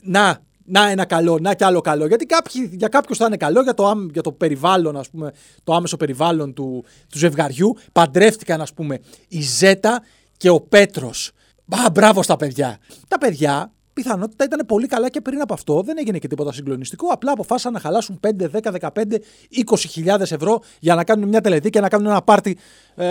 να, 0.00 0.40
να 0.70 0.90
ένα 0.90 1.04
καλό, 1.04 1.38
να 1.40 1.54
κι 1.54 1.64
άλλο 1.64 1.80
καλό. 1.80 2.06
Γιατί 2.06 2.26
κάποιοι, 2.26 2.70
για 2.72 2.88
κάποιους 2.88 3.18
θα 3.18 3.26
είναι 3.26 3.36
καλό, 3.36 3.62
για 3.62 3.74
το, 3.74 3.92
για 4.12 4.22
το 4.22 4.32
περιβάλλον, 4.32 4.96
ας 4.96 5.10
πούμε, 5.10 5.32
το 5.64 5.74
άμεσο 5.74 5.96
περιβάλλον 5.96 6.54
του, 6.54 6.84
του 7.08 7.18
ζευγαριού. 7.18 7.76
Παντρεύτηκαν, 7.92 8.60
ας 8.60 8.72
πούμε, 8.72 8.98
η 9.28 9.40
Ζέτα 9.40 10.02
και 10.36 10.48
ο 10.48 10.60
Πέτρος. 10.60 11.30
Μπα, 11.64 11.90
μπράβο 11.90 12.22
στα 12.22 12.36
παιδιά. 12.36 12.78
Τα 13.08 13.18
παιδιά 13.18 13.72
πιθανότητα 14.02 14.44
ήταν 14.44 14.66
πολύ 14.66 14.86
καλά 14.86 15.08
και 15.08 15.20
πριν 15.20 15.40
από 15.40 15.54
αυτό. 15.54 15.82
Δεν 15.82 15.98
έγινε 15.98 16.18
και 16.18 16.28
τίποτα 16.28 16.52
συγκλονιστικό. 16.52 17.06
Απλά 17.08 17.32
αποφάσισαν 17.32 17.72
να 17.72 17.80
χαλάσουν 17.80 18.20
5, 18.26 18.28
10, 18.62 18.72
15, 18.80 18.88
20 19.66 20.30
ευρώ 20.30 20.62
για 20.80 20.94
να 20.94 21.04
κάνουν 21.04 21.28
μια 21.28 21.40
τελετή 21.40 21.70
και 21.70 21.80
να 21.80 21.88
κάνουν 21.88 22.06
ένα 22.06 22.22
πάρτι 22.22 22.58
ε, 22.94 23.06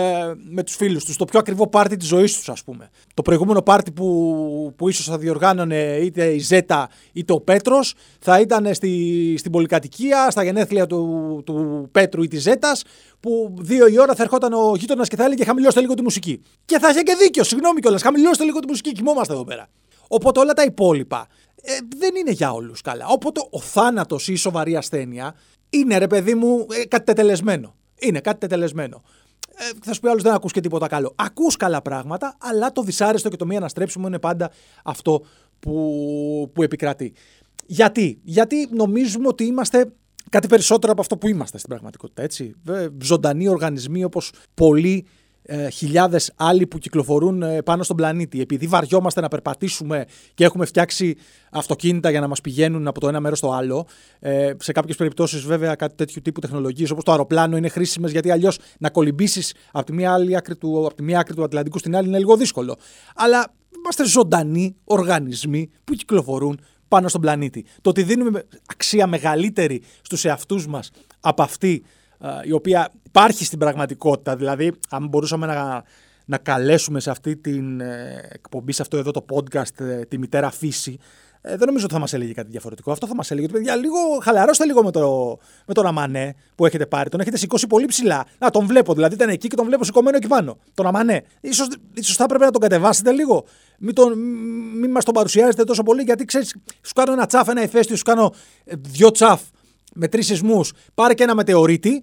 με 0.50 0.62
τους 0.62 0.74
φίλους 0.74 1.04
τους. 1.04 1.16
Το 1.16 1.24
πιο 1.24 1.38
ακριβό 1.38 1.68
πάρτι 1.68 1.96
της 1.96 2.08
ζωής 2.08 2.36
τους, 2.36 2.48
ας 2.48 2.64
πούμε. 2.64 2.90
Το 3.14 3.22
προηγούμενο 3.22 3.62
πάρτι 3.62 3.90
που, 3.90 4.72
που 4.76 4.88
ίσως 4.88 5.06
θα 5.06 5.18
διοργάνωνε 5.18 5.98
είτε 6.02 6.24
η 6.24 6.38
Ζέτα 6.38 6.88
είτε 7.12 7.32
ο 7.32 7.40
Πέτρος 7.40 7.94
θα 8.20 8.40
ήταν 8.40 8.74
στη, 8.74 9.34
στην 9.38 9.50
πολυκατοικία, 9.50 10.30
στα 10.30 10.42
γενέθλια 10.42 10.86
του, 10.86 11.42
του 11.46 11.88
Πέτρου 11.92 12.22
ή 12.22 12.28
της 12.28 12.42
Ζέτα, 12.42 12.72
που 13.20 13.54
δύο 13.58 13.86
η 13.86 14.00
ώρα 14.00 14.14
θα 14.14 14.22
ερχόταν 14.22 14.52
ο 14.52 14.74
γείτονας 14.76 15.08
και 15.08 15.16
θα 15.16 15.24
έλεγε 15.24 15.44
χαμηλώστε 15.44 15.80
λίγο 15.80 15.94
τη 15.94 16.02
μουσική. 16.02 16.42
Και 16.64 16.78
θα 16.78 16.88
είχε 16.88 17.00
και 17.00 17.16
δίκιο, 17.18 17.44
συγγνώμη 17.44 17.80
κιόλας, 17.80 18.02
χαμηλώστε 18.02 18.44
λίγο 18.44 18.58
τη 18.58 18.66
μουσική, 18.66 18.92
κοιμόμαστε 18.92 19.32
εδώ 19.32 19.44
πέρα. 19.44 19.68
Οπότε 20.12 20.40
όλα 20.40 20.52
τα 20.52 20.62
υπόλοιπα 20.62 21.26
ε, 21.62 21.72
δεν 21.96 22.14
είναι 22.14 22.30
για 22.30 22.52
όλους 22.52 22.80
καλά. 22.80 23.06
Οπότε 23.08 23.40
ο 23.50 23.60
θάνατος 23.60 24.28
ή 24.28 24.32
η 24.32 24.36
σοβαρή 24.36 24.76
ασθένεια 24.76 25.34
είναι 25.70 25.98
ρε 25.98 26.06
παιδί 26.06 26.34
μου 26.34 26.66
ε, 26.70 26.84
κάτι 26.86 27.04
τετελεσμένο. 27.04 27.74
Είναι 27.98 28.20
κάτι 28.20 28.38
τετελεσμένο. 28.38 29.02
Ε, 29.56 29.64
θα 29.82 29.92
σου 29.92 30.00
πει 30.00 30.08
άλλος 30.08 30.22
δεν 30.22 30.32
ακούς 30.32 30.52
και 30.52 30.60
τίποτα 30.60 30.86
καλό. 30.86 31.12
Ακούς 31.16 31.56
καλά 31.56 31.82
πράγματα, 31.82 32.36
αλλά 32.40 32.72
το 32.72 32.82
δυσάρεστο 32.82 33.28
και 33.28 33.36
το 33.36 33.46
μη 33.46 33.56
αναστρέψιμο 33.56 34.06
είναι 34.06 34.18
πάντα 34.18 34.50
αυτό 34.84 35.24
που, 35.60 36.50
που 36.54 36.62
επικρατεί. 36.62 37.12
Γιατί; 37.66 38.20
Γιατί 38.22 38.68
νομίζουμε 38.70 39.28
ότι 39.28 39.44
είμαστε 39.44 39.92
κάτι 40.30 40.46
περισσότερο 40.46 40.92
από 40.92 41.00
αυτό 41.00 41.16
που 41.16 41.28
είμαστε 41.28 41.56
στην 41.56 41.68
πραγματικότητα. 41.68 42.22
Έτσι. 42.22 42.54
Ε, 42.68 42.88
ζωντανοί 43.02 43.48
οργανισμοί 43.48 44.04
όπως 44.04 44.32
πολλοί 44.54 45.06
ε, 45.52 45.70
χιλιάδες 45.70 46.32
άλλοι 46.36 46.66
που 46.66 46.78
κυκλοφορούν 46.78 47.42
ε, 47.42 47.62
πάνω 47.62 47.82
στον 47.82 47.96
πλανήτη. 47.96 48.40
Επειδή 48.40 48.66
βαριόμαστε 48.66 49.20
να 49.20 49.28
περπατήσουμε 49.28 50.04
και 50.34 50.44
έχουμε 50.44 50.64
φτιάξει 50.64 51.16
αυτοκίνητα 51.50 52.10
για 52.10 52.20
να 52.20 52.28
μας 52.28 52.40
πηγαίνουν 52.40 52.86
από 52.86 53.00
το 53.00 53.08
ένα 53.08 53.20
μέρος 53.20 53.38
στο 53.38 53.52
άλλο. 53.52 53.86
Ε, 54.18 54.52
σε 54.58 54.72
κάποιες 54.72 54.96
περιπτώσεις, 54.96 55.42
βέβαια, 55.42 55.74
κάτι 55.74 55.94
τέτοιου 55.94 56.22
τύπου 56.22 56.40
τεχνολογίες 56.40 56.90
όπως 56.90 57.04
το 57.04 57.10
αεροπλάνο 57.10 57.56
είναι 57.56 57.68
χρήσιμες 57.68 58.12
γιατί 58.12 58.30
αλλιώς 58.30 58.58
να 58.78 58.90
κολυμπήσεις 58.90 59.54
από 59.72 59.86
τη 59.86 59.92
μία 59.92 60.14
άκρη 60.36 60.56
του, 60.56 60.86
από 60.86 60.94
τη 60.94 61.02
μία 61.02 61.18
άκρη 61.18 61.34
του 61.34 61.42
Ατλαντικού 61.42 61.78
στην 61.78 61.96
άλλη 61.96 62.08
είναι 62.08 62.18
λίγο 62.18 62.36
δύσκολο. 62.36 62.76
Αλλά 63.14 63.52
είμαστε 63.76 64.04
ζωντανοί 64.04 64.76
οργανισμοί 64.84 65.70
που 65.84 65.94
κυκλοφορούν 65.94 66.60
πάνω 66.88 67.08
στον 67.08 67.20
πλανήτη. 67.20 67.64
Το 67.80 67.90
ότι 67.90 68.02
δίνουμε 68.02 68.44
αξία 68.66 69.06
μεγαλύτερη 69.06 69.82
στους 70.02 70.24
εαυτούς 70.24 70.66
μας 70.66 70.90
από 71.20 71.42
αυτή 71.42 71.84
η 72.44 72.52
οποία 72.52 72.90
υπάρχει 73.06 73.44
στην 73.44 73.58
πραγματικότητα. 73.58 74.36
Δηλαδή, 74.36 74.72
αν 74.90 75.08
μπορούσαμε 75.08 75.46
να, 75.46 75.82
να 76.24 76.38
καλέσουμε 76.38 77.00
σε 77.00 77.10
αυτή 77.10 77.36
την 77.36 77.80
ε, 77.80 78.28
εκπομπή, 78.32 78.72
σε 78.72 78.82
αυτό 78.82 78.96
εδώ 78.96 79.10
το 79.10 79.24
podcast, 79.34 79.80
ε, 79.80 80.04
τη 80.04 80.18
μητέρα 80.18 80.50
φύση, 80.50 80.98
ε, 81.42 81.56
δεν 81.56 81.66
νομίζω 81.66 81.84
ότι 81.84 81.94
θα 81.94 82.00
μας 82.00 82.12
έλεγε 82.12 82.32
κάτι 82.32 82.50
διαφορετικό. 82.50 82.92
Αυτό 82.92 83.06
θα 83.06 83.14
μας 83.14 83.30
έλεγε 83.30 83.46
ότι 83.46 83.54
παιδιά, 83.54 83.76
λίγο 83.76 83.98
χαλαρώστε 84.22 84.64
λίγο 84.64 84.82
με, 84.82 84.90
το, 84.90 85.38
με 85.66 85.74
τον 85.74 85.86
Αμανέ 85.86 86.34
που 86.54 86.66
έχετε 86.66 86.86
πάρει. 86.86 87.08
Τον 87.08 87.20
έχετε 87.20 87.36
σηκώσει 87.36 87.66
πολύ 87.66 87.86
ψηλά. 87.86 88.26
Να 88.38 88.50
τον 88.50 88.66
βλέπω, 88.66 88.94
δηλαδή 88.94 89.14
ήταν 89.14 89.28
εκεί 89.28 89.48
και 89.48 89.56
τον 89.56 89.66
βλέπω 89.66 89.84
σηκωμένο 89.84 90.16
εκεί 90.16 90.26
πάνω. 90.26 90.58
Τον 90.74 90.86
Αμανέ. 90.86 91.22
Ίσως, 91.40 91.68
ίσως 91.94 92.16
θα 92.16 92.24
έπρεπε 92.24 92.44
να 92.44 92.50
τον 92.50 92.60
κατεβάσετε 92.60 93.12
λίγο. 93.12 93.44
Μην, 93.78 93.94
τον, 93.94 94.18
μην 94.78 94.90
μας 94.90 95.04
τον 95.04 95.14
παρουσιάζετε 95.14 95.64
τόσο 95.64 95.82
πολύ, 95.82 96.02
γιατί 96.02 96.24
ξέρεις, 96.24 96.56
σου 96.82 96.92
κάνω 96.94 97.12
ένα 97.12 97.26
τσαφ, 97.26 97.48
ένα 97.48 97.62
ηφαίστειο, 97.62 97.96
σου 97.96 98.04
κάνω 98.04 98.34
ε, 98.64 98.74
δυο 98.78 99.10
τσαφ 99.10 99.40
με 99.94 100.08
τρεις 100.08 100.26
σεισμούς. 100.26 100.72
Πάρε 100.94 101.14
και 101.14 101.22
ένα 101.22 101.34
μετεωρίτη. 101.34 102.02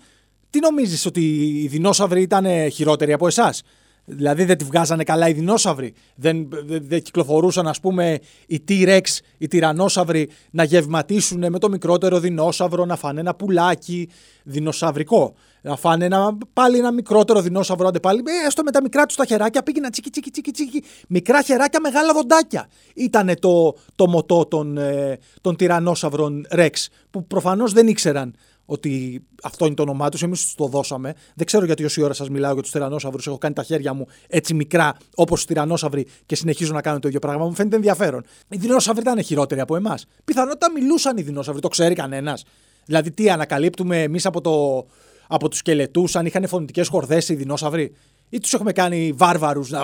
Τι 0.50 0.60
νομίζεις 0.60 1.06
ότι 1.06 1.22
οι 1.62 1.68
δεινόσαυροι 1.68 2.22
ήταν 2.22 2.46
χειρότεροι 2.72 3.14
από 3.14 3.28
εσάς; 3.28 3.64
Δηλαδή 4.10 4.44
δεν 4.44 4.58
τη 4.58 4.64
βγάζανε 4.64 5.04
καλά 5.04 5.30
οι 5.30 5.34
δεινόσαυροι. 5.34 5.94
Δεν, 6.16 6.48
δεν, 6.50 6.82
δεν 6.88 7.02
κυκλοφορούσαν, 7.02 7.68
ας 7.68 7.80
πούμε, 7.80 8.20
οι 8.48 8.64
T-Rex, 8.68 9.02
οι 9.38 9.48
τυρανόσαυροι 9.48 10.30
να 10.52 10.64
γευματίσουν 10.64 11.46
με 11.50 11.60
το 11.60 11.70
μικρότερο 11.70 12.20
δεινόσαυρο, 12.20 12.86
να 12.86 12.96
φάνε 12.96 13.20
ένα 13.20 13.36
πουλάκι 13.36 14.10
δεινοσαυρικό. 14.44 15.34
Να 15.62 15.76
φάνε 15.76 16.06
ένα, 16.06 16.38
πάλι 16.54 16.78
ένα 16.78 16.92
μικρότερο 16.92 17.42
δεινόσαυρο, 17.42 17.88
άντε 17.88 18.00
πάλι, 18.00 18.24
ε, 18.26 18.48
έστω 18.48 18.64
με 18.64 18.72
τα 18.72 18.82
μικρά 18.82 19.06
τους 19.06 19.16
τα 19.16 19.26
χεράκια, 19.26 19.64
πήγαινα 19.64 19.90
τσίκι, 19.90 20.10
τσίκι, 20.10 20.32
τσίκι, 20.32 20.52
τσίκι. 20.52 20.84
Μικρά 21.08 21.42
χεράκια, 21.42 21.80
μεγάλα 21.80 22.14
δοντάκια. 22.14 22.68
Ήτανε 22.96 23.36
το, 23.36 23.76
το 23.96 24.08
μοτό 24.08 24.46
των, 24.46 24.78
ε, 24.78 25.18
των 25.42 25.56
τυρανόσαυρων 25.56 26.46
Rex, 26.56 26.72
που 27.10 27.28
προφανώς 27.28 27.74
δεν 27.74 27.88
ήξεραν 27.88 28.36
ότι 28.70 29.24
αυτό 29.44 29.66
είναι 29.66 29.76
το 29.76 29.82
όνομά 29.82 30.10
τους. 30.10 30.24
Εμείς 30.24 30.42
τους 30.42 30.56
το 30.56 30.68
δώσαμε. 30.68 31.14
Δεν 31.36 31.46
ξέρω 31.46 31.66
γιατί 31.66 31.84
όση 31.84 32.02
ώρα 32.02 32.14
σας 32.14 32.30
μιλάω 32.30 32.54
για 32.54 32.62
τους 32.62 32.72
τυρανόσαυρου. 32.72 33.20
Έχω 33.26 33.38
κάνει 33.38 33.54
τα 33.54 33.64
χέρια 33.64 33.94
μου 33.94 34.08
έτσι 34.28 34.54
μικρά 34.54 34.96
όπως 35.16 35.40
του 35.40 35.48
τυρανόσαυροι 35.48 36.08
και 36.26 36.36
συνεχίζω 36.36 36.74
να 36.74 36.82
κάνω 36.82 37.00
το 37.00 37.08
ίδιο 37.08 37.20
πράγμα. 37.20 37.46
Μου 37.46 37.54
φαίνεται 37.54 37.76
ενδιαφέρον. 37.76 38.24
Οι 38.50 38.58
δεινόσαυροι 38.58 39.02
ήταν 39.02 39.24
χειρότεροι 39.24 39.62
από 39.62 39.76
εμάς. 39.76 40.06
Πιθανότατα 40.26 40.72
μιλούσαν 40.72 41.18
οι 41.18 41.22
δεινόσαυροι. 41.22 41.62
Το 41.62 41.68
ξέρει 41.68 41.96
κανένας. 41.96 42.44
Δηλαδή, 42.86 43.12
τι 43.12 43.30
ανακαλύπτουμε 43.30 44.02
εμείς 44.02 44.26
από, 44.26 44.42
το, 44.42 44.86
από 45.28 45.50
τους 45.50 45.60
σκελετούς, 45.60 46.16
αν 46.16 46.26
είχαν 46.26 46.48
φωνητικές 46.48 46.88
χορδές 46.88 47.30
οι 47.30 47.36
δεινόσαυροι; 47.36 47.94
Ή 48.30 48.40
τους 48.40 48.54
έχουμε 48.54 48.72
κάνει 48.72 49.12
βάρβαρους 49.16 49.70
να, 49.70 49.84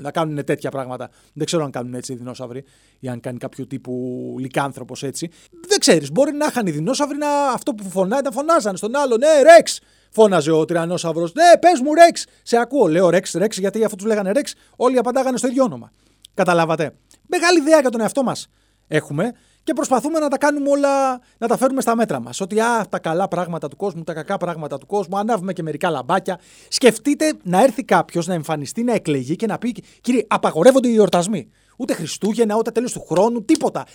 να 0.00 0.10
κάνουν 0.10 0.44
τέτοια 0.44 0.70
πράγματα. 0.70 1.10
Δεν 1.32 1.46
ξέρω 1.46 1.64
αν 1.64 1.70
κάνουν 1.70 1.94
έτσι 1.94 2.12
οι 2.12 2.16
δεινόσαυροι 2.16 2.64
ή 2.98 3.08
αν 3.08 3.20
κάνει 3.20 3.38
κάποιο 3.38 3.66
τύπου 3.66 4.36
λικάνθρωπο 4.38 4.94
έτσι. 5.00 5.30
Δεν 5.68 5.78
ξέρεις. 5.78 6.12
Μπορεί 6.12 6.32
να 6.32 6.46
είχαν 6.46 6.66
οι 6.66 6.70
δεινόσαυροι 6.70 7.16
να, 7.16 7.50
αυτό 7.52 7.74
που 7.74 7.84
φωνάζει 7.90 8.22
να 8.22 8.30
φωνάζαν 8.30 8.76
στον 8.76 8.96
άλλο. 8.96 9.16
Ναι, 9.16 9.42
Ρεξ! 9.42 9.80
Φώναζε 10.10 10.50
ο 10.50 10.64
τυρανόσαυρο. 10.64 11.22
Ναι, 11.22 11.58
πες 11.60 11.80
μου 11.80 11.94
Ρεξ! 11.94 12.24
Σε 12.42 12.56
ακούω. 12.56 12.86
Λέω 12.86 13.10
Ρεξ, 13.10 13.32
Ρεξ, 13.32 13.58
γιατί 13.58 13.84
αφού 13.84 13.96
τους 13.96 14.06
λέγανε 14.06 14.32
Ρεξ, 14.32 14.54
όλοι 14.76 14.98
απαντάγανε 14.98 15.36
στο 15.36 15.46
ίδιο 15.46 15.64
όνομα. 15.64 15.92
Καταλάβατε. 16.34 16.94
Μεγάλη 17.26 17.58
ιδέα 17.58 17.80
για 17.80 17.90
τον 17.90 18.00
εαυτό 18.00 18.22
μας 18.22 18.48
έχουμε 18.88 19.32
και 19.68 19.74
προσπαθούμε 19.74 20.18
να 20.18 20.28
τα 20.28 20.38
κάνουμε 20.38 20.70
όλα, 20.70 21.20
να 21.38 21.46
τα 21.48 21.56
φέρουμε 21.56 21.80
στα 21.80 21.96
μέτρα 21.96 22.20
μας. 22.20 22.40
Ότι 22.40 22.60
α, 22.60 22.86
τα 22.88 22.98
καλά 22.98 23.28
πράγματα 23.28 23.68
του 23.68 23.76
κόσμου, 23.76 24.02
τα 24.02 24.12
κακά 24.12 24.36
πράγματα 24.36 24.78
του 24.78 24.86
κόσμου, 24.86 25.18
ανάβουμε 25.18 25.52
και 25.52 25.62
μερικά 25.62 25.90
λαμπάκια. 25.90 26.40
Σκεφτείτε 26.68 27.32
να 27.42 27.62
έρθει 27.62 27.84
κάποιος 27.84 28.26
να 28.26 28.34
εμφανιστεί, 28.34 28.82
να 28.82 28.94
εκλεγεί 28.94 29.36
και 29.36 29.46
να 29.46 29.58
πει: 29.58 29.74
Κύριε, 30.00 30.24
απαγορεύονται 30.26 30.88
οι 30.88 30.96
εορτασμοί. 30.96 31.50
Ούτε 31.76 31.94
Χριστούγεννα, 31.94 32.56
ούτε 32.56 32.70
τέλος 32.70 32.92
του 32.92 33.04
χρόνου, 33.08 33.44
τίποτα. 33.44 33.86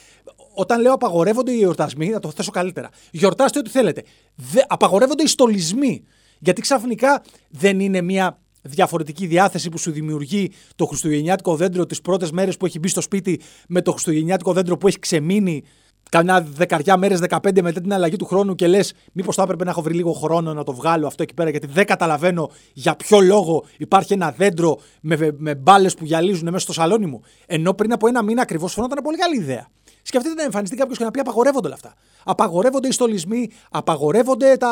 Όταν 0.53 0.82
λέω 0.82 0.94
απαγορεύονται 0.94 1.51
οι 1.51 1.62
εορτασμοί, 1.62 2.10
να 2.10 2.20
το 2.20 2.32
θέσω 2.32 2.51
καλύτερα. 2.51 2.89
Γιορτάστε 3.12 3.60
ό,τι 3.60 3.70
θέλετε. 3.70 4.03
Δε, 4.36 4.62
απαγορεύονται 4.68 5.24
οι 5.24 5.27
στολισμοί. 5.27 6.03
Γιατί 6.39 6.62
ξαφνικά 6.62 7.22
δεν 7.50 7.80
είναι 7.80 8.01
μια 8.01 8.39
διαφορετική 8.63 9.25
διάθεση 9.25 9.70
που 9.70 9.77
σου 9.77 9.91
δημιουργεί 9.91 10.51
το 10.75 10.86
χριστουγεννιάτικο 10.86 11.55
δέντρο 11.55 11.86
τις 11.86 12.01
πρώτες 12.01 12.32
μέρες 12.32 12.58
που 12.58 12.65
έχει 12.65 12.79
μπει 12.79 12.88
στο 12.88 13.01
σπίτι 13.01 13.41
με 13.67 13.82
το 13.82 13.91
χριστουγεννιάτικο 13.91 14.53
δέντρο 14.53 14.77
που 14.77 14.88
έχει 14.88 15.00
ξεμείνει 15.00 15.63
κανένα 16.10 16.41
δεκαριά 16.41 16.98
μέρες, 16.98 17.20
15 17.29 17.62
μετά 17.62 17.82
την 17.82 17.93
αλλαγή 17.93 18.15
του 18.15 18.25
χρόνου 18.25 18.55
και 18.55 18.67
λες, 18.67 18.93
Μήπως 19.12 19.36
θα 19.36 19.43
έπρεπε 19.43 19.63
να 19.63 19.70
έχω 19.70 19.82
βρει 19.82 19.93
λίγο 19.93 20.12
χρόνο 20.12 20.53
να 20.53 20.63
το 20.63 20.74
βγάλω 20.74 21.08
αυτό 21.08 21.24
εκεί 21.24 21.34
πέρα, 21.34 21.50
γιατί 21.50 21.67
δεν 21.67 21.86
καταλαβαίνω 21.86 22.50
για 22.74 22.96
ποιο 22.96 23.20
λόγο 23.20 23.63
υπάρχει 23.77 24.13
ένα 24.13 24.32
δέντρο 24.32 24.79
με, 25.01 25.36
με 25.38 25.55
μπάλες 25.55 25.93
που 25.93 26.05
γυαλίζουν 26.05 26.46
μέσα 26.46 26.60
στο 26.60 26.74
σαλόνι 26.74 27.05
μου. 27.05 27.22
Ενώ 27.46 27.74
πριν 27.74 27.93
από 27.93 28.08
ένα 28.08 28.24
μήνα 28.24 28.41
ακριβώς 28.41 28.74
φαινόταν 28.74 29.03
πολύ 29.03 29.17
καλή 29.17 29.36
ιδέα. 29.36 29.67
Σκεφτείτε 30.01 30.36
να 30.36 30.43
εμφανιστεί 30.43 30.75
κάποιος 30.75 30.98
και 30.98 31.03
να 31.03 31.12
πει 31.12 31.20
απαγορεύονται 31.20 31.65
όλα 31.65 31.75
αυτά. 31.75 31.93
Απαγορεύονται 32.24 32.88
οι 32.88 32.91
στολισμοί, 32.91 33.50
απαγορεύονται 33.70 34.58
τα, 34.58 34.70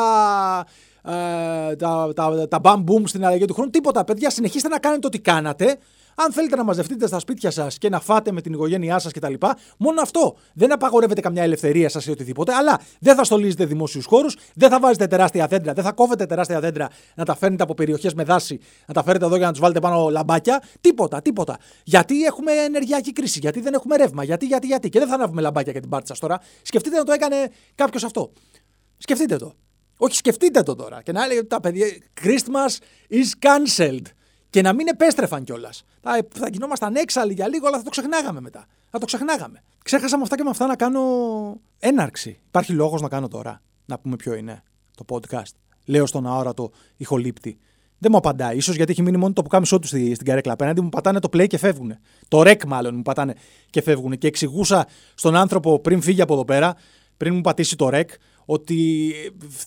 ε, 1.04 1.76
τα, 1.76 2.12
τα, 2.16 2.48
τα 2.48 2.60
bam 2.64 2.84
boom 2.84 3.02
στην 3.06 3.26
αλλαγή 3.26 3.46
του 3.46 3.54
χρόνου. 3.54 3.70
Τίποτα, 3.70 4.04
παιδιά. 4.04 4.30
Συνεχίστε 4.30 4.68
να 4.68 4.80
κάνετε 4.80 5.08
ό,τι 5.08 5.20
κάνατε. 5.20 5.78
Αν 6.16 6.32
θέλετε 6.32 6.56
να 6.56 6.64
μαζευτείτε 6.64 7.08
στα 7.08 7.20
σπίτια 7.20 7.52
σας 7.52 7.78
και 7.78 7.90
να 7.90 8.00
φάτε 8.00 8.32
με 8.32 8.42
την 8.42 8.54
οικογένειά 8.54 9.00
σας 9.00 9.12
κτλ. 9.12 9.34
Μόνο 9.78 10.02
αυτό. 10.02 10.36
Δεν 10.54 10.72
απαγορεύετε 10.72 11.22
καμιά 11.22 11.44
ελευθερία 11.44 11.90
σας 11.90 12.06
ή 12.06 12.12
οτιδήποτε. 12.12 12.54
Αλλά 12.54 12.80
δεν 13.00 13.16
θα 13.16 13.24
στολίζετε 13.24 13.66
δημόσιους 13.66 14.06
χώρους, 14.06 14.38
δεν 14.56 14.70
θα 14.70 14.80
βάζετε 14.80 15.08
τεράστια 15.08 15.48
δέντρα, 15.48 15.74
δεν 15.74 15.84
θα 15.84 15.92
κόβετε 15.92 16.26
τεράστια 16.26 16.60
δέντρα 16.60 16.90
να 17.16 17.26
τα 17.26 17.36
φέρνετε 17.36 17.64
από 17.64 17.74
περιοχές 17.74 18.14
με 18.14 18.24
δάση, 18.24 18.60
να 18.88 18.94
τα 18.94 19.04
φέρετε 19.04 19.26
εδώ 19.26 19.36
για 19.36 19.46
να 19.46 19.52
τους 19.52 19.62
βάλετε 19.62 19.80
πάνω 19.80 20.10
λαμπάκια. 20.10 20.64
Τίποτα, 20.82 21.22
τίποτα. 21.22 21.58
Γιατί 21.84 22.24
έχουμε 22.24 22.52
ενεργειακή 22.52 23.14
κρίση, 23.14 23.40
γιατί 23.40 23.60
δεν 23.62 23.74
έχουμε 23.74 23.96
ρεύμα, 23.96 24.24
γιατί, 24.24 24.46
γιατί, 24.46 24.68
γιατί. 24.68 24.90
Και 24.90 25.00
δεν 25.00 25.08
θα 25.08 25.14
ανάβουμε 25.14 25.42
λαμπάκια 25.42 25.72
για 25.72 25.82
την 25.82 25.90
πάρτι 25.90 26.08
σας 26.08 26.20
τώρα. 26.20 26.40
Σκεφτείτε 26.62 26.98
να 26.98 27.04
το 27.04 27.12
έκανε 27.12 27.36
κάποιος 27.76 28.04
αυτό. 28.04 28.32
Σκεφτείτε 28.98 29.36
το. 29.36 29.54
Όχι, 30.04 30.16
σκεφτείτε 30.16 30.64
το 30.64 30.76
τώρα. 30.76 31.02
Και 31.02 31.12
να 31.12 31.24
έλεγε 31.24 31.44
τα 31.44 31.60
παιδιά, 31.60 31.88
Christmas 32.22 32.78
is 33.10 33.48
cancelled. 33.48 34.06
Και 34.50 34.62
να 34.62 34.74
μην 34.74 34.88
επέστρεφαν 34.88 35.44
κιόλας. 35.44 35.84
Θα, 36.02 36.28
θα 36.34 36.48
γινόμασταν 36.52 36.96
έξαλλοι 36.96 37.34
για 37.34 37.48
λίγο, 37.48 37.68
αλλά 37.68 37.78
θα 37.78 37.84
το 37.84 37.90
ξεχνάγαμε 37.90 38.42
μετά. 38.42 38.66
Θα 38.90 39.00
το 39.00 39.06
ξεχνάγαμε. 39.06 39.64
Ξέχασα 39.84 40.18
με 40.18 40.24
αυτά 40.24 40.36
και 40.36 40.44
με 40.44 40.50
αυτά 40.50 40.68
να 40.68 40.76
κάνω 40.76 41.02
έναρξη. 41.80 42.40
Υπάρχει 42.48 42.74
λόγος 42.74 43.02
να 43.02 43.08
κάνω 43.08 43.28
τώρα. 43.28 43.62
Να 43.86 44.00
πούμε 44.00 44.16
ποιο 44.16 44.34
είναι 44.34 44.64
το 44.98 45.06
podcast. 45.10 45.54
Λέω 45.86 46.06
στον 46.06 46.28
αόρατο 46.28 46.72
ηχολήπτη. 46.98 47.58
Δεν 47.98 48.12
μου 48.12 48.18
απαντάει. 48.18 48.60
σω 48.60 48.74
γιατί 48.74 48.92
έχει 48.92 49.02
μείνει 49.02 49.18
μόνο 49.18 49.34
το 49.34 49.42
που 49.42 49.50
κάμισό 49.50 49.80
του 49.80 49.88
στην 49.88 50.26
καρέκλα 50.26 50.54
απέναντι. 50.54 50.82
Μου 50.82 50.90
πατάνε 50.90 51.20
το 51.20 51.30
play 51.34 51.48
και 51.48 51.58
φεύγουν. 51.58 51.98
Το 52.28 52.42
rec 52.42 52.66
μάλλον 52.68 52.96
μου 52.96 53.02
πατάνε 53.02 53.34
και 53.70 53.82
φεύγουν. 53.82 54.18
Και 54.18 54.28
εξηγούσα 54.28 54.88
στον 55.14 55.36
άνθρωπο 55.36 55.80
πριν 55.80 56.02
φύγει 56.02 56.22
από 56.22 56.34
εδώ 56.34 56.46
πέρα, 56.46 56.76
πριν 57.18 57.36
μου 57.36 57.42
πατήσει 57.42 57.76
το 57.76 57.90
rec, 57.92 58.06
ότι 58.46 59.14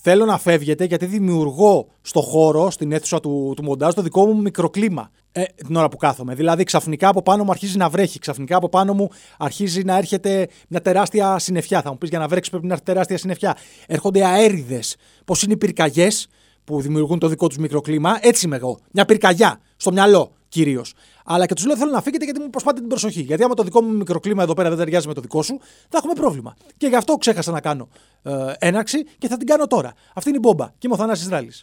θέλω 0.01 0.25
να 0.25 0.37
φεύγετε 0.37 0.85
γιατί 0.85 1.05
δημιουργώ 1.05 1.87
στο 2.01 2.21
χώρο, 2.21 2.69
στην 2.71 2.91
αίθουσα 2.91 3.19
του, 3.19 3.53
του 3.55 3.63
μοντάζ, 3.63 3.93
το 3.93 4.01
δικό 4.01 4.25
μου 4.25 4.41
μικροκλίμα 4.41 5.11
ε, 5.31 5.43
την 5.65 5.75
ώρα 5.75 5.89
που 5.89 5.97
κάθομαι. 5.97 6.35
Δηλαδή, 6.35 6.63
ξαφνικά 6.63 7.07
από 7.07 7.21
πάνω 7.21 7.43
μου 7.43 7.51
αρχίζει 7.51 7.77
να 7.77 7.89
βρέχει, 7.89 8.19
ξαφνικά 8.19 8.55
από 8.55 8.69
πάνω 8.69 8.93
μου 8.93 9.09
αρχίζει 9.37 9.83
να 9.83 9.97
έρχεται 9.97 10.47
μια 10.67 10.81
τεράστια 10.81 11.39
συννεφιά. 11.39 11.81
Θα 11.81 11.89
μου 11.89 11.97
πεις 11.97 12.09
για 12.09 12.19
να 12.19 12.27
βρέξει 12.27 12.49
πρέπει 12.49 12.65
να 12.65 12.73
έρθει 12.73 12.85
τεράστια 12.85 13.17
συννεφιά. 13.17 13.57
Έρχονται 13.87 14.25
αέριδες. 14.25 14.95
Πώς 15.25 15.43
είναι 15.43 15.53
οι 15.53 15.57
πυρκαγιές 15.57 16.27
που 16.63 16.81
δημιουργούν 16.81 17.19
το 17.19 17.27
δικό 17.27 17.47
τους 17.47 17.57
μικροκλίμα. 17.57 18.17
Έτσι 18.21 18.45
είμαι 18.45 18.55
εγώ. 18.55 18.79
Μια 18.91 19.05
πυρκαγιά 19.05 19.59
στο 19.75 19.91
μυαλό 19.91 20.34
κυρίως. 20.49 20.93
Αλλά 21.25 21.45
και 21.45 21.53
τους 21.53 21.65
λέω 21.65 21.77
θέλω 21.77 21.91
να 21.91 22.01
φύγετε 22.01 22.23
γιατί 22.23 22.39
μου 22.39 22.49
προσπάτε 22.49 22.79
την 22.79 22.89
προσοχή. 22.89 23.21
Γιατί 23.21 23.43
άμα 23.43 23.53
το 23.53 23.63
δικό 23.63 23.81
μου 23.81 23.93
μικροκλίμα 23.97 24.43
εδώ 24.43 24.53
πέρα 24.53 24.69
δεν 24.69 24.77
ταιριάζει 24.77 25.07
με 25.07 25.13
το 25.13 25.21
δικό 25.21 25.41
σου, 25.41 25.59
θα 25.89 25.97
έχουμε 25.97 26.13
πρόβλημα. 26.13 26.55
Και 26.77 26.87
γι' 26.87 26.95
αυτό 26.95 27.15
ξέχασα 27.15 27.51
να 27.51 27.61
κάνω 27.61 27.87
ε, 28.23 28.53
έναρξη 28.59 29.03
και 29.17 29.27
θα 29.27 29.37
την 29.37 29.47
κάνω 29.47 29.67
τώρα. 29.67 29.93
Αυτή 30.13 30.29
είναι 30.29 30.37
η 30.37 30.41
Μπόμπα 30.43 30.65
και 30.65 30.87
είμαι 30.87 30.93
ο 30.93 30.97
Θανάσης 30.97 31.29
Ράλης. 31.29 31.61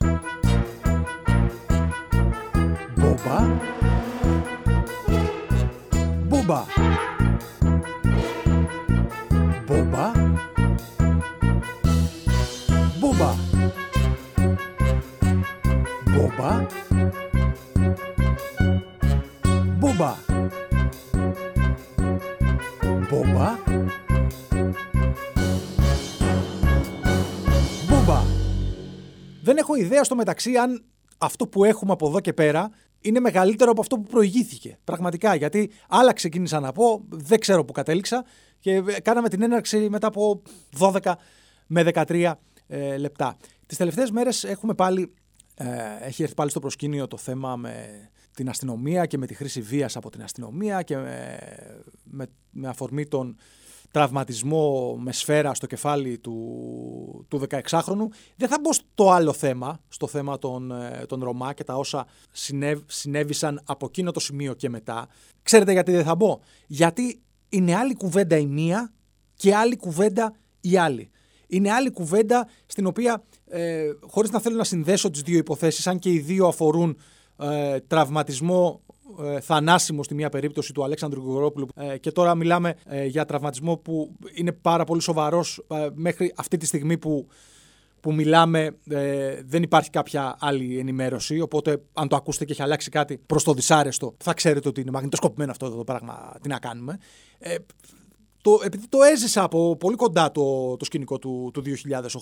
Μπόμπα. 2.97 3.61
Μπόμπα. 6.29 6.65
Μπόμπα. 9.67 10.13
Μπόμπα. 13.01 13.35
Μπόμπα. 16.05 16.67
Μπόμπα. 20.03 20.17
Μπόμπα. 23.11 23.59
Μπόμπα. 27.89 28.23
Δεν 29.43 29.57
έχω 29.57 29.75
ιδέα 29.75 30.05
στο 30.05 30.15
μεταξύ 30.15 30.57
αν 30.57 30.85
αυτό 31.19 31.47
που 31.47 31.65
έχουμε 31.65 31.93
από 31.93 32.09
εδώ 32.09 32.21
και 32.21 32.33
πέρα 32.33 32.71
είναι 33.01 33.21
μεγαλύτερο 33.21 33.71
από 33.71 33.81
αυτό 33.81 33.97
που 33.97 34.03
προηγήθηκε. 34.03 34.79
Πραγματικά, 34.85 35.35
γιατί 35.35 35.71
άλλα 35.89 36.13
ξεκίνησα 36.13 36.61
να 36.61 36.73
πω, 36.73 37.05
δεν 37.09 37.39
ξέρω 37.39 37.65
που 37.65 37.73
κατέληξα 37.73 38.25
και 38.59 38.83
κάναμε 39.03 39.29
την 39.29 39.43
έναρξη 39.43 39.89
μετά 39.91 40.07
από 40.07 40.43
12 40.79 41.13
με 41.67 41.85
13 41.95 42.33
ε, 42.67 42.97
λεπτά. 42.97 43.37
Τις 43.67 43.77
τελευταίες 43.77 44.11
μέρες 44.11 44.45
έχουμε 44.45 44.75
πάλι, 44.75 45.15
ε, 45.55 45.67
έχει 46.01 46.23
έρθει 46.23 46.35
πάλι 46.35 46.51
στο 46.51 46.61
προσκήνιο 46.61 47.07
το 47.07 47.17
θέμα 47.17 47.57
με 47.57 48.11
την 48.35 48.49
αστυνομία 48.49 49.07
και 49.07 49.19
με 49.19 49.27
τη 49.27 49.35
χρήση 49.35 49.61
βίας 49.61 49.97
από 49.97 50.11
την 50.11 50.23
αστυνομία 50.23 50.83
και 50.83 50.97
με, 50.97 52.27
με, 52.51 52.69
αφορμή 52.69 53.07
τον 53.07 53.37
τραυματισμό 53.91 54.97
με 55.01 55.13
σφαίρα 55.13 55.55
στο 55.55 55.67
κεφάλι 55.67 56.19
του, 56.19 57.27
του 57.29 57.43
16χρονου. 57.49 58.07
Δεν 58.37 58.49
θα 58.49 58.59
μπω 58.61 58.73
στο 58.73 59.11
άλλο 59.11 59.33
θέμα, 59.33 59.81
στο 59.89 60.07
θέμα 60.07 60.39
των, 60.39 60.71
ε, 60.71 61.05
των 61.09 61.23
Ρωμά 61.23 61.53
και 61.53 61.65
τα 61.65 61.75
όσα 61.75 62.07
συνέβησαν 62.87 63.63
από 63.65 63.87
εκείνο 63.87 64.11
το 64.11 64.21
σημείο 64.21 64.55
και 64.55 64.69
μετά. 64.69 65.09
Ξέρετε 65.43 65.73
γιατί 65.73 65.93
δεν 65.93 66.05
θα 66.05 66.15
μπω; 66.15 66.39
Γιατί 66.67 67.23
είναι 67.49 67.75
άλλη 67.77 67.95
κουβέντα 67.95 68.37
η 68.37 68.47
μία 68.47 68.93
και 69.35 69.55
άλλη 69.55 69.77
κουβέντα 69.77 70.35
η 70.61 70.77
άλλη. 70.77 71.11
Είναι 71.47 71.71
άλλη 71.73 71.91
κουβέντα 71.91 72.49
στην 72.67 72.87
οποία, 72.87 73.23
ε, 73.49 73.91
χωρίς 74.01 74.31
να 74.31 74.41
θέλω 74.41 74.57
να 74.57 74.65
συνδέσω 74.65 75.11
τις 75.11 75.23
δύο 75.23 75.39
υποθέσεις, 75.39 75.87
αν 75.87 75.99
και 75.99 76.11
οι 76.11 76.19
δύο 76.19 76.47
αφορούν 76.47 76.97
ε, 77.43 77.81
τραυματισμό 77.81 78.81
ε, 79.21 79.41
θανάσιμο 79.41 80.03
στη 80.03 80.15
μία 80.15 80.29
περίπτωση 80.29 80.73
του 80.73 80.85
Αλέξανδρου 80.85 81.21
Γρηγορόπουλου 81.21 81.69
ε, 81.75 81.99
και 81.99 82.13
τώρα 82.13 82.35
μιλάμε 82.35 82.75
ε, 82.85 83.05
για 83.07 83.25
τραυματισμό 83.25 83.77
που 83.77 84.17
είναι 84.35 84.53
πάρα 84.53 84.85
πολύ 84.85 85.01
σοβαρός 85.01 85.65
ε, 85.69 85.89
μέχρι 85.95 86.33
αυτή 86.37 86.57
τη 86.57 86.67
στιγμή 86.67 86.99
που 86.99 87.27
που 88.03 88.15
μιλάμε 88.15 88.77
ε, 88.89 89.43
δεν 89.45 89.63
υπάρχει 89.63 89.91
κάποια 89.91 90.37
άλλη 90.41 90.79
ενημέρωση. 90.79 91.41
Οπότε, 91.41 91.83
αν 91.93 92.09
το 92.09 92.17
ακούσετε 92.17 92.45
και 92.45 92.53
έχει 92.53 92.63
αλλάξει 92.63 92.91
κάτι 92.91 93.19
προς 93.27 93.45
το 93.45 93.53
δυσάρεστο, 93.53 94.15
θα 94.19 94.35
ξέρετε 94.35 94.69
ότι 94.69 94.81
είναι 94.81 94.91
μαγνητοσκοπημένο 94.91 95.51
αυτό 95.51 95.71
το 95.71 95.85
πράγμα. 95.85 96.35
Τι 96.43 96.49
να 96.49 96.59
κάνουμε. 96.59 96.99
Ε, 97.39 97.55
το, 98.43 98.61
επειδή 98.65 98.89
το 98.89 99.03
έζησα 99.03 99.43
από 99.43 99.77
πολύ 99.77 99.97
κοντά 99.97 100.31
το, 100.31 100.77
το 100.77 100.85
σκηνικό 100.85 101.19
του, 101.19 101.51
του 101.53 101.63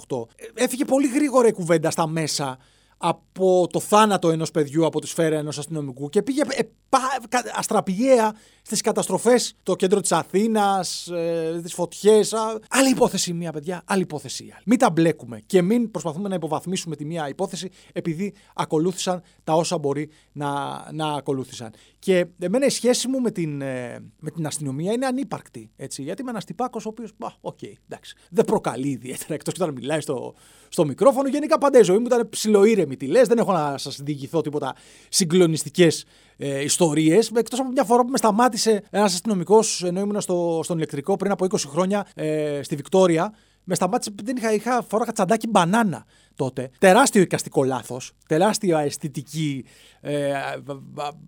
2008, 0.08 0.42
έφυγε 0.54 0.84
πολύ 0.84 1.08
γρήγορα 1.08 1.48
η 1.48 1.52
κουβέντα 1.52 1.90
στα 1.90 2.06
μέσα 2.06 2.58
από 3.02 3.66
το 3.72 3.80
θάνατο 3.80 4.30
ενός 4.30 4.50
παιδιού 4.50 4.86
από 4.86 5.00
τη 5.00 5.06
σφαίρα 5.06 5.38
ενός 5.38 5.58
αστυνομικού 5.58 6.08
και 6.08 6.22
πήγε 6.22 6.42
ε, 6.90 7.38
αστραπιαία 7.54 8.34
στις 8.62 8.80
καταστροφές 8.80 9.54
το 9.62 9.76
κέντρο 9.76 10.00
της 10.00 10.12
Αθήνας, 10.12 11.06
ε, 11.06 11.60
τις 11.62 11.74
φωτιές. 11.74 12.34
Άλλη 12.68 12.90
υπόθεση 12.90 13.32
μία, 13.32 13.52
παιδιά. 13.52 13.82
Άλλη 13.84 14.02
υπόθεση 14.02 14.42
άλλη. 14.42 14.62
Μην 14.64 14.78
τα 14.78 14.90
μπλέκουμε 14.90 15.40
και 15.46 15.62
μην 15.62 15.90
προσπαθούμε 15.90 16.28
να 16.28 16.34
υποβαθμίσουμε 16.34 16.96
τη 16.96 17.04
μία 17.04 17.28
υπόθεση 17.28 17.70
επειδή 17.92 18.34
ακολούθησαν 18.54 19.22
τα 19.44 19.52
όσα 19.52 19.78
μπορεί 19.78 20.10
να, 20.32 20.50
να 20.92 21.12
ακολούθησαν. 21.12 21.70
Και 21.98 22.26
εμένα 22.38 22.66
η 22.66 22.70
σχέση 22.70 23.08
μου 23.08 23.20
με 23.20 23.30
την, 23.30 23.60
ε, 23.60 23.98
με 24.18 24.30
την 24.30 24.46
αστυνομία 24.46 24.92
είναι 24.92 25.06
ανύπαρκτη. 25.06 25.70
Έτσι, 25.76 26.02
γιατί 26.02 26.22
είμαι 26.22 26.30
ένα 26.30 26.40
τυπάκο 26.40 26.80
ο 26.84 26.88
οποίος. 26.88 27.12
Οκ, 27.40 27.58
okay, 27.62 27.72
εντάξει. 27.88 28.14
Δεν 28.30 28.44
προκαλεί 28.44 28.88
ιδιαίτερα 28.88 29.34
εκτός 29.34 29.54
και 29.54 29.62
όταν 29.62 29.74
μιλάει 29.74 30.00
στο, 30.00 30.34
στο 30.68 30.84
μικρόφωνο. 30.84 31.28
Γενικά 31.28 31.58
πάντα 31.58 31.78
η 31.78 31.82
ζωή 31.82 31.98
μου 31.98 32.06
ήταν 32.06 32.28
ψιλοήρεμη. 32.28 32.96
Τι 32.96 33.06
λες, 33.06 33.28
δεν 33.28 33.38
έχω 33.38 33.52
να 33.52 33.78
σας 33.78 34.00
διηγηθώ 34.02 34.40
τίποτα 34.40 34.74
συγκλονιστικές 35.08 36.04
ε, 36.40 36.62
ιστορίες. 36.62 37.30
Εκτός 37.34 37.58
από 37.60 37.68
μια 37.70 37.84
φορά 37.84 38.02
που 38.02 38.10
με 38.10 38.16
σταμάτησε 38.16 38.82
ένας 38.90 39.12
αστυνομικός, 39.12 39.82
ενώ 39.84 40.00
ήμουν 40.00 40.20
στο, 40.20 40.60
στον 40.64 40.76
ηλεκτρικό 40.76 41.16
πριν 41.16 41.30
από 41.30 41.46
20 41.50 41.56
χρόνια 41.66 42.06
ε, 42.14 42.60
στη 42.62 42.76
Βικτόρια. 42.76 43.34
Με 43.64 43.74
σταμάτησε, 43.74 44.10
δεν 44.22 44.36
είχα, 44.36 44.52
είχα 44.52 44.82
φορά 44.82 45.12
τσαντάκι 45.12 45.46
μπανάνα 45.46 46.04
τότε. 46.34 46.70
Τεράστιο 46.78 47.22
εικαστικό 47.22 47.64
λάθος. 47.64 48.12
Τεράστια 48.28 48.78
αισθητική 48.78 49.64
ε, 50.00 50.32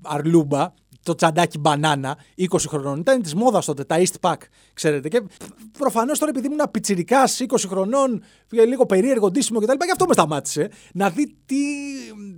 αρλούμπα 0.03 0.73
το 1.03 1.15
τσαντάκι 1.15 1.59
μπανάνα 1.59 2.19
20 2.39 2.45
χρονών. 2.69 2.99
Ήταν 2.99 3.23
της 3.23 3.35
μόδας 3.35 3.65
τότε, 3.65 3.85
τα 3.85 3.97
East 3.99 4.31
Pack, 4.31 4.37
ξέρετε. 4.73 5.09
Και 5.09 5.23
προφανώς 5.79 6.19
τώρα 6.19 6.31
επειδή 6.31 6.47
ήμουν 6.47 6.71
πιτσυρικά 6.71 7.25
20 7.27 7.45
χρονών, 7.69 8.23
λίγο 8.49 8.87
περίεργο 8.87 9.31
ντύσιμο 9.31 9.61
κτλ. 9.61 9.85
Γι' 9.85 9.91
αυτό 9.91 10.07
με 10.07 10.13
σταμάτησε 10.13 10.71
να 10.93 11.11
δει 11.11 11.37
τι, 11.47 11.57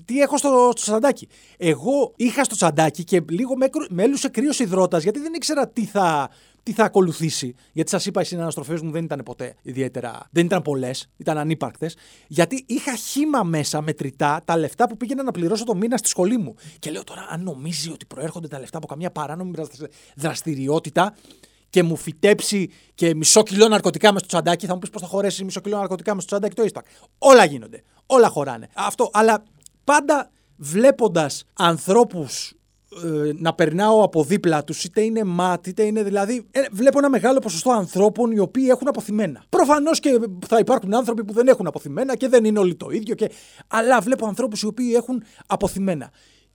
τι 0.04 0.20
έχω 0.20 0.36
στο, 0.38 0.72
στο 0.76 0.90
τσαντάκι. 0.90 1.28
Εγώ 1.56 2.12
είχα 2.16 2.44
στο 2.44 2.54
τσαντάκι 2.54 3.04
και 3.04 3.22
λίγο 3.28 3.56
με, 3.56 3.68
με 3.88 4.02
έλουσε 4.02 4.28
κρύος 4.28 4.58
υδρότας 4.58 5.02
γιατί 5.02 5.20
δεν 5.20 5.34
ήξερα 5.34 5.68
τι 5.68 5.84
θα, 5.84 6.30
τι 6.64 6.72
θα 6.72 6.84
ακολουθήσει. 6.84 7.54
Γιατί 7.72 7.90
σας 7.90 8.06
είπα, 8.06 8.20
οι 8.20 8.24
συναναστροφές 8.24 8.80
μου 8.80 8.90
δεν 8.90 9.04
ήταν 9.04 9.20
ποτέ 9.24 9.54
ιδιαίτερα. 9.62 10.28
Δεν 10.30 10.44
ήταν 10.44 10.62
πολλές, 10.62 11.08
ήταν 11.16 11.38
ανύπαρκτες. 11.38 11.96
Γιατί 12.26 12.64
είχα 12.66 12.94
χήμα 12.94 13.42
μέσα 13.42 13.80
μετρητά 13.80 14.42
τα 14.44 14.56
λεφτά 14.56 14.88
που 14.88 14.96
πήγαινα 14.96 15.22
να 15.22 15.30
πληρώσω 15.30 15.64
το 15.64 15.74
μήνα 15.74 15.96
στη 15.96 16.08
σχολή 16.08 16.36
μου. 16.36 16.54
Και 16.78 16.90
λέω 16.90 17.04
τώρα, 17.04 17.26
αν 17.30 17.42
νομίζει 17.42 17.90
ότι 17.90 18.06
προέρχονται 18.06 18.48
τα 18.48 18.58
λεφτά 18.58 18.78
από 18.78 18.86
καμία 18.86 19.10
παράνομη 19.10 19.52
δραστηριότητα 20.16 21.14
και 21.70 21.82
μου 21.82 21.96
φυτέψει 21.96 22.70
και 22.94 23.14
μισό 23.14 23.42
κιλό 23.42 23.68
ναρκωτικά 23.68 24.12
μες 24.12 24.20
στο 24.20 24.28
τσαντάκι, 24.28 24.66
θα 24.66 24.72
μου 24.72 24.78
πεις 24.78 24.90
πώς 24.90 25.02
θα 25.02 25.08
χωρέσει 25.08 25.44
μισό 25.44 25.60
κιλό 25.60 25.76
ναρκωτικά 25.76 26.14
μες 26.14 26.22
στο 26.22 26.32
τσαντάκι 26.32 26.54
το 26.54 26.62
ίσπακ. 26.62 26.86
Όλα 27.18 27.44
γίνονται. 27.44 27.82
Όλα 28.06 28.28
χωράνε. 28.28 28.68
Αυτό. 28.74 29.10
Αλλά 29.12 29.44
πάντα 29.84 30.30
βλέποντας 30.56 31.44
ανθρώπους 31.52 32.54
ε, 33.02 33.32
να 33.38 33.54
περνάω 33.54 34.02
από 34.02 34.24
δίπλα 34.24 34.64
τους, 34.64 34.84
είτε 34.84 35.00
είναι 35.00 35.24
ματ, 35.24 35.66
είτε 35.66 35.82
είναι 35.82 36.02
δηλαδή. 36.02 36.46
Ε, 36.50 36.60
βλέπω 36.72 36.98
ένα 36.98 37.10
μεγάλο 37.10 37.38
ποσοστό 37.38 37.70
ανθρώπων 37.70 38.30
οι 38.30 38.38
οποίοι 38.38 38.66
έχουν 38.70 38.88
αποθυμένα. 38.88 39.44
Προφανώς 39.48 40.00
και 40.00 40.18
θα 40.46 40.58
υπάρχουν 40.58 40.94
άνθρωποι 40.94 41.24
που 41.24 41.32
δεν 41.32 41.48
έχουν 41.48 41.66
αποθυμένα 41.66 42.16
και 42.16 42.28
δεν 42.28 42.44
είναι 42.44 42.58
όλοι 42.58 42.74
το 42.74 42.90
ίδιο. 42.90 43.14
Και... 43.14 43.30
Αλλά 43.66 44.00
βλέπω 44.00 44.26
ανθρώπους 44.26 44.62
οι 44.62 44.66
οποίοι 44.66 44.92
έχουν 44.96 45.22
αποθυμένα. 45.46 46.10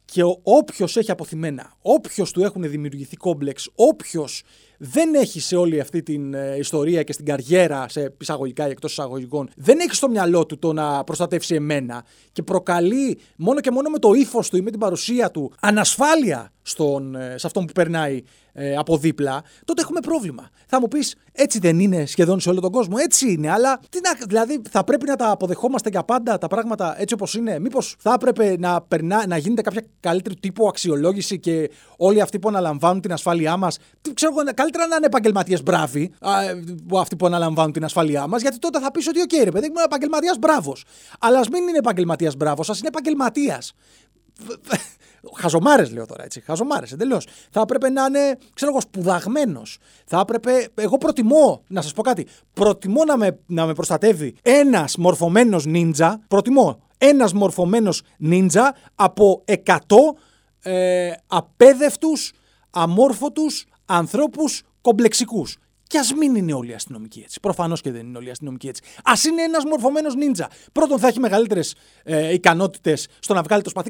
Και 0.06 0.22
όποιος 0.44 0.98
έχει 0.98 1.12
αποθυμένα, 1.12 1.74
όποιος 1.82 2.32
του 2.32 2.44
έχουν 2.44 2.62
δημιουργηθεί 2.70 3.16
κόμπλεξ, 3.16 3.70
όποιος 3.76 4.44
δεν 4.82 5.16
έχει 5.16 5.40
σε 5.40 5.56
όλη 5.56 5.80
αυτή 5.80 6.04
την 6.04 6.34
ε, 6.34 6.56
ιστορία 6.58 7.04
και 7.04 7.14
στην 7.14 7.26
καριέρα, 7.26 7.86
σε 7.90 8.14
εισαγωγικά 8.22 8.68
ή 8.68 8.70
εκτός 8.70 8.92
εισαγωγικών, 8.92 9.50
δεν 9.56 9.80
έχει 9.80 9.96
στο 9.96 10.10
μυαλό 10.10 10.46
του 10.46 10.60
το 10.60 10.74
να 10.74 11.04
προστατεύσει 11.04 11.56
εμένα 11.56 12.06
και 12.32 12.44
προκαλεί 12.44 13.20
μόνο 13.36 13.60
και 13.60 13.72
μόνο 13.72 13.90
με 13.90 14.00
το 14.00 14.14
ύφος 14.14 14.50
του 14.50 14.58
ή 14.58 14.62
με 14.62 14.70
την 14.70 14.80
παρουσία 14.80 15.32
του 15.32 15.52
ανασφάλεια 15.60 16.52
στον, 16.62 17.16
ε, 17.16 17.38
σε 17.38 17.48
αυτόν 17.48 17.66
που 17.66 17.72
περνάει 17.74 18.22
ε, 18.54 18.76
από 18.76 18.98
δίπλα, 18.98 19.44
τότε 19.66 19.82
έχουμε 19.82 20.00
πρόβλημα. 20.00 20.50
Θα 20.68 20.80
μου 20.80 20.88
πεις, 20.88 21.16
έτσι 21.32 21.60
δεν 21.60 21.80
είναι 21.80 22.06
σχεδόν 22.06 22.40
σε 22.40 22.50
όλο 22.50 22.60
τον 22.60 22.72
κόσμο. 22.72 22.96
Έτσι 23.00 23.32
είναι, 23.32 23.52
αλλά 23.52 23.80
τι 23.90 24.00
να, 24.04 24.26
δηλαδή 24.28 24.62
θα 24.70 24.84
πρέπει 24.84 25.06
να 25.06 25.16
τα 25.16 25.30
αποδεχόμαστε 25.30 25.90
για 25.90 26.04
πάντα 26.04 26.38
τα 26.38 26.48
πράγματα 26.48 27.02
έτσι 27.02 27.14
όπως 27.14 27.34
είναι. 27.34 27.60
Μήπως 27.60 27.96
θα 28.00 28.14
έπρεπε 28.14 28.56
να, 28.60 28.82
περνά, 28.82 29.28
να 29.28 29.38
γίνεται 29.38 29.62
κάποια 29.62 29.84
καλύτερη 30.00 30.36
τύπου 30.36 30.68
αξιολόγηση 30.68 31.40
και 31.40 31.72
όλοι 31.98 32.22
αυτοί 32.22 32.40
που 32.40 32.48
αναλαμβάνουν 32.48 33.02
την 33.02 33.14
ασφάλειά 33.14 33.58
μας. 33.58 33.78
Ξέρω 34.14 34.32
καλύτερα 34.70 34.88
να 34.88 34.96
είναι 34.96 35.06
επαγγελματίες 35.06 35.64
μπράβοι, 35.64 36.12
αυτοί 37.00 37.16
που 37.16 37.26
αναλαμβάνουν 37.26 37.72
την 37.72 37.84
ασφάλειά 37.84 38.28
μας, 38.28 38.42
γιατί 38.42 38.60
τότε 38.60 38.80
θα 38.80 38.92
πεις 38.92 39.08
ότι, 39.08 39.22
οκ, 39.22 39.30
okay, 39.34 39.44
ρε 39.44 39.52
παιδί 39.52 39.68
μου, 39.68 39.76
επαγγελματίας 39.86 40.38
μπράβος. 40.38 40.86
Αλλά 41.20 41.40
ας 41.40 41.48
μην 41.50 41.68
είναι 41.68 41.78
επαγγελματίας 41.78 42.36
μπράβος, 42.36 42.70
ας 42.70 42.80
είναι 42.80 42.88
επαγγελματίας. 42.88 43.74
Χαζομάρες 45.36 45.92
λέω 45.92 46.06
τώρα 46.06 46.24
έτσι. 46.24 46.42
Χαζομάρες 46.42 46.92
εντελώς. 46.92 47.28
Θα 47.52 47.62
έπρεπε 47.62 47.90
να 47.90 48.06
είναι, 48.06 48.38
ξέρω 48.54 48.72
εγώ, 48.72 48.82
σπουδαγμένος. 48.82 49.78
Θα 50.06 50.20
έπρεπε. 50.20 50.68
Εγώ 50.76 50.98
προτιμώ, 50.98 51.64
να 51.68 51.82
σας 51.82 51.94
πω 51.94 52.02
κάτι. 52.02 52.28
Προτιμώ 52.54 53.04
να 53.04 53.18
με, 53.18 53.40
να 53.46 53.66
με 53.66 53.74
προστατεύει 53.74 54.36
ένας 54.42 54.98
μορφωμένος 54.98 55.66
νίντζα. 55.66 56.20
Προτιμώ 56.28 56.82
ένας 56.98 57.34
μορφωμένος 57.34 58.02
νίντζα 58.18 58.76
από 58.96 59.44
100 59.46 59.76
ε, 60.62 61.12
απέδευτους, 61.28 62.32
αμόρφωτους 62.70 63.66
ανθρώπους 63.90 64.62
κομπλεξικούς. 64.82 65.58
Και 65.88 65.98
ας 65.98 66.14
μην 66.14 66.36
είναι 66.36 66.54
όλοι 66.54 66.72
οι 66.72 66.74
αστυνομικοί 66.74 67.20
έτσι. 67.20 67.40
Προφανώς 67.40 67.82
και 67.82 67.92
δεν 67.92 68.08
είναι 68.08 68.18
όλοι 68.18 68.28
οι 68.28 68.32
αστυνομικοί 68.32 68.68
έτσι. 68.68 68.82
Α 69.04 69.14
είναι 69.30 69.42
ένας 69.42 69.64
μορφωμένος 69.66 70.16
νίντζα. 70.16 70.50
Πρώτον, 70.72 71.00
θα 71.00 71.08
έχει 71.08 71.20
μεγαλύτερες 71.20 71.76
ε, 72.04 72.34
ικανότητες 72.34 73.08
στο 73.20 73.34
να 73.34 73.42
βγάλει 73.42 73.62
το 73.62 73.70
σπαθί 73.70 73.90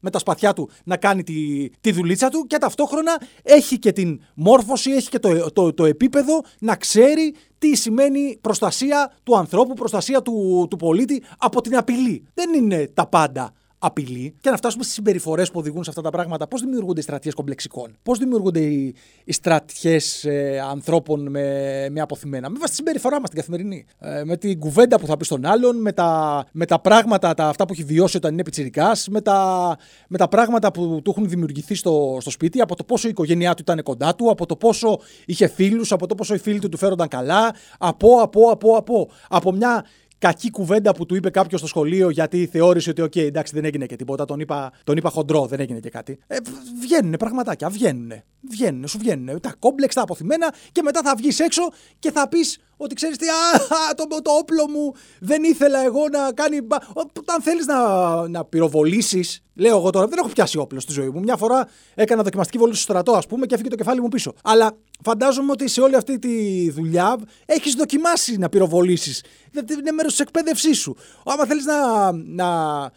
με 0.00 0.10
τα 0.10 0.18
σπαθιά 0.18 0.52
του 0.52 0.70
να 0.84 0.96
κάνει 0.96 1.22
τη, 1.22 1.68
τη 1.80 1.92
δουλίτσα 1.92 2.28
του 2.28 2.46
και 2.46 2.58
ταυτόχρονα 2.58 3.20
έχει 3.42 3.78
και 3.78 3.92
την 3.92 4.20
μόρφωση, 4.34 4.90
έχει 4.90 5.08
και 5.08 5.18
το, 5.18 5.52
το, 5.52 5.74
το 5.74 5.84
επίπεδο 5.84 6.40
να 6.58 6.76
ξέρει 6.76 7.34
τι 7.58 7.76
σημαίνει 7.76 8.38
προστασία 8.40 9.12
του 9.22 9.36
ανθρώπου, 9.36 9.74
προστασία 9.74 10.22
του, 10.22 10.66
του 10.70 10.76
πολίτη 10.76 11.22
από 11.38 11.60
την 11.60 11.76
απειλή. 11.76 12.26
Δεν 12.34 12.54
είναι 12.54 12.90
τα 12.94 13.06
πάντα 13.06 13.52
απειλή 13.78 14.34
και 14.40 14.50
να 14.50 14.56
φτάσουμε 14.56 14.82
στις 14.82 14.94
συμπεριφορές 14.94 15.50
που 15.50 15.58
οδηγούν 15.58 15.84
σε 15.84 15.90
αυτά 15.90 16.02
τα 16.02 16.10
πράγματα. 16.10 16.46
Πώς 16.46 16.60
δημιουργούνται 16.60 17.00
οι 17.00 17.02
στρατιές 17.02 17.34
κομπλεξικών, 17.34 17.96
πώς 18.02 18.18
δημιουργούνται 18.18 18.60
οι, 18.60 18.94
οι 19.24 19.32
στρατιές 19.32 20.24
ε, 20.24 20.60
ανθρώπων 20.70 21.30
με, 21.30 21.86
με 21.90 22.00
αποθυμένα; 22.00 22.50
Με 22.50 22.58
βάση 22.58 22.70
τη 22.70 22.76
συμπεριφορά 22.76 23.20
μας 23.20 23.28
την 23.30 23.38
καθημερινή. 23.38 23.86
Ε, 23.98 24.24
με 24.24 24.36
την 24.36 24.58
κουβέντα 24.58 24.98
που 24.98 25.06
θα 25.06 25.16
πει 25.16 25.24
στον 25.24 25.46
άλλον, 25.46 25.80
με 25.80 25.92
τα, 25.92 26.44
με 26.52 26.66
τα 26.66 26.80
πράγματα 26.80 27.34
τα, 27.34 27.48
αυτά 27.48 27.64
που 27.66 27.72
έχει 27.72 27.84
βιώσει 27.84 28.16
όταν 28.16 28.32
είναι 28.32 28.42
πιτσυρικά, 28.42 28.96
με 29.10 29.20
τα, 29.20 29.76
με 30.08 30.18
τα 30.18 30.28
πράγματα 30.28 30.70
που 30.70 31.00
του 31.04 31.10
έχουν 31.10 31.28
δημιουργηθεί 31.28 31.74
στο, 31.74 32.18
στο 32.20 32.30
σπίτι, 32.30 32.60
από 32.60 32.76
το 32.76 32.84
πόσο 32.84 33.06
η 33.06 33.10
οικογένειά 33.10 33.54
του 33.54 33.62
ήταν 33.62 33.82
κοντά 33.82 34.14
του, 34.14 34.30
από 34.30 34.46
το 34.46 34.56
πόσο 34.56 35.00
είχε 35.26 35.46
φίλους, 35.46 35.92
από 35.92 36.06
το 36.06 36.14
πόσο 36.14 36.34
οι 36.34 36.38
φίλοι 36.38 36.58
του 36.58 36.68
του 36.68 36.76
φέρονταν 36.76 37.08
καλά, 37.08 37.54
από, 37.78 38.20
από, 38.20 38.50
από, 38.50 38.76
από. 38.76 39.10
Από 39.28 39.52
μια 39.52 39.84
κακή 40.18 40.50
κουβέντα 40.50 40.94
που 40.94 41.06
του 41.06 41.14
είπε 41.14 41.30
κάποιος 41.30 41.60
στο 41.60 41.68
σχολείο 41.68 42.10
γιατί 42.10 42.46
θεώρησε 42.46 42.90
ότι, 42.90 43.02
OK, 43.02 43.16
εντάξει, 43.16 43.54
δεν 43.54 43.64
έγινε 43.64 43.86
και 43.86 43.96
τίποτα. 43.96 44.24
Τον 44.24 44.40
είπα, 44.40 44.72
τον 44.84 44.96
είπα 44.96 45.10
χοντρό, 45.10 45.46
δεν 45.46 45.60
έγινε 45.60 45.80
και 45.80 45.90
κάτι. 45.90 46.18
Ε, 46.26 46.36
βγαίνουν 46.80 47.16
πραγματάκια, 47.16 47.68
βγαίνουν. 47.68 48.12
Βγαίνουν, 48.50 48.88
σου 48.88 48.98
βγαίνουν. 48.98 49.40
Τα 49.40 49.54
κόμπλεξ, 49.58 49.94
τα 49.94 50.02
αποθυμένα 50.02 50.54
και 50.72 50.82
μετά 50.82 51.00
θα 51.02 51.14
βγεις 51.14 51.40
έξω 51.40 51.62
και 51.98 52.10
θα 52.10 52.28
πεις 52.28 52.58
ότι 52.80 52.94
ξέρεις 52.94 53.16
τι, 53.16 53.26
α, 53.28 53.94
το, 53.94 54.22
το 54.22 54.30
όπλο 54.30 54.68
μου 54.68 54.94
δεν 55.20 55.42
ήθελα 55.42 55.84
εγώ 55.84 56.08
να 56.08 56.32
κάνει. 56.32 56.58
Όταν 56.92 57.42
θέλεις 57.42 57.66
να, 57.66 58.28
να 58.28 58.44
πυροβολήσεις, 58.44 59.42
λέω 59.54 59.76
εγώ 59.78 59.90
τώρα, 59.90 60.06
δεν 60.06 60.18
έχω 60.18 60.28
πιάσει 60.28 60.58
όπλο 60.58 60.80
στη 60.80 60.92
ζωή 60.92 61.08
μου. 61.08 61.20
Μια 61.20 61.36
φορά 61.36 61.68
έκανα 61.94 62.22
δοκιμαστική 62.22 62.58
βολή 62.58 62.74
στο 62.74 62.82
στρατό, 62.82 63.12
ας 63.12 63.26
πούμε, 63.26 63.46
και 63.46 63.54
έφυγε 63.54 63.68
το 63.68 63.76
κεφάλι 63.76 64.00
μου 64.00 64.08
πίσω. 64.08 64.34
Αλλά 64.42 64.76
φαντάζομαι 65.04 65.52
ότι 65.52 65.68
σε 65.68 65.80
όλη 65.80 65.96
αυτή 65.96 66.18
τη 66.18 66.70
δουλειά 66.70 67.18
έχεις 67.46 67.74
δοκιμάσει 67.74 68.36
να 68.36 68.48
πυροβολήσεις. 68.48 69.24
Δεν 69.52 69.78
είναι 69.78 69.92
μέρος 69.92 70.10
της 70.10 70.20
εκπαίδευσής 70.20 70.78
σου. 70.78 70.96
Άμα 71.24 71.46
θέλεις 71.46 71.64
να, 71.64 72.12
να, 72.12 72.46